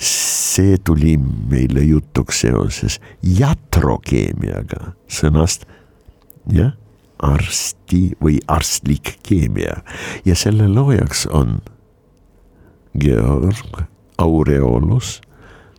See 0.00 0.78
tuli 0.84 1.16
meile 1.20 1.84
jutuks 1.84 2.42
seoses 2.44 2.98
jatrokeemiaga, 3.22 4.94
sõnast 5.08 5.66
jah, 6.50 6.72
arsti 7.20 8.14
või 8.22 8.38
arstlik 8.48 9.18
keemia 9.26 9.82
ja 10.24 10.36
selle 10.38 10.70
loojaks 10.72 11.26
on 11.28 11.58
Georg 12.96 13.84
Aureolus 14.18 15.18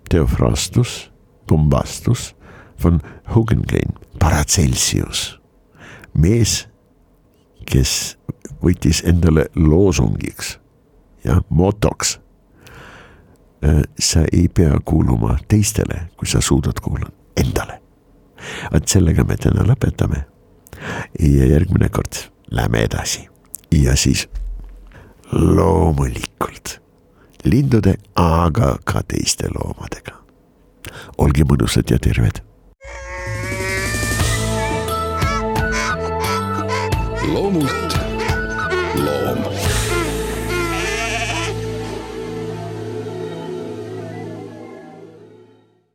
Theophrastus 0.09 1.11
Bombastus 1.51 2.35
von 2.83 3.01
Hugengein, 3.35 3.93
Paracelsius, 4.19 5.39
mees, 6.13 6.67
kes 7.67 8.15
võttis 8.63 9.01
endale 9.03 9.49
loosungiks 9.55 10.55
ja 11.25 11.41
motoks. 11.49 12.19
Sa 13.99 14.23
ei 14.33 14.47
pea 14.49 14.79
kuuluma 14.85 15.37
teistele, 15.47 16.07
kui 16.17 16.27
sa 16.27 16.41
suudad 16.41 16.79
kuulata 16.81 17.11
endale. 17.37 17.81
vot 18.73 18.87
sellega 18.87 19.23
me 19.23 19.37
täna 19.37 19.63
lõpetame. 19.63 20.23
ja 21.19 21.45
järgmine 21.45 21.89
kord 21.89 22.31
lähme 22.51 22.83
edasi 22.83 23.27
ja 23.71 23.95
siis 23.95 24.29
loomulikult 25.31 26.81
lindude, 27.43 27.95
aga 28.15 28.77
ka 28.83 29.03
teiste 29.07 29.49
loomadega. 29.49 30.17
olge 31.17 31.43
mõnusad 31.43 31.91
ja 31.91 31.99
terved. 31.99 32.41
loomult 37.31 37.99
loom 38.95 39.70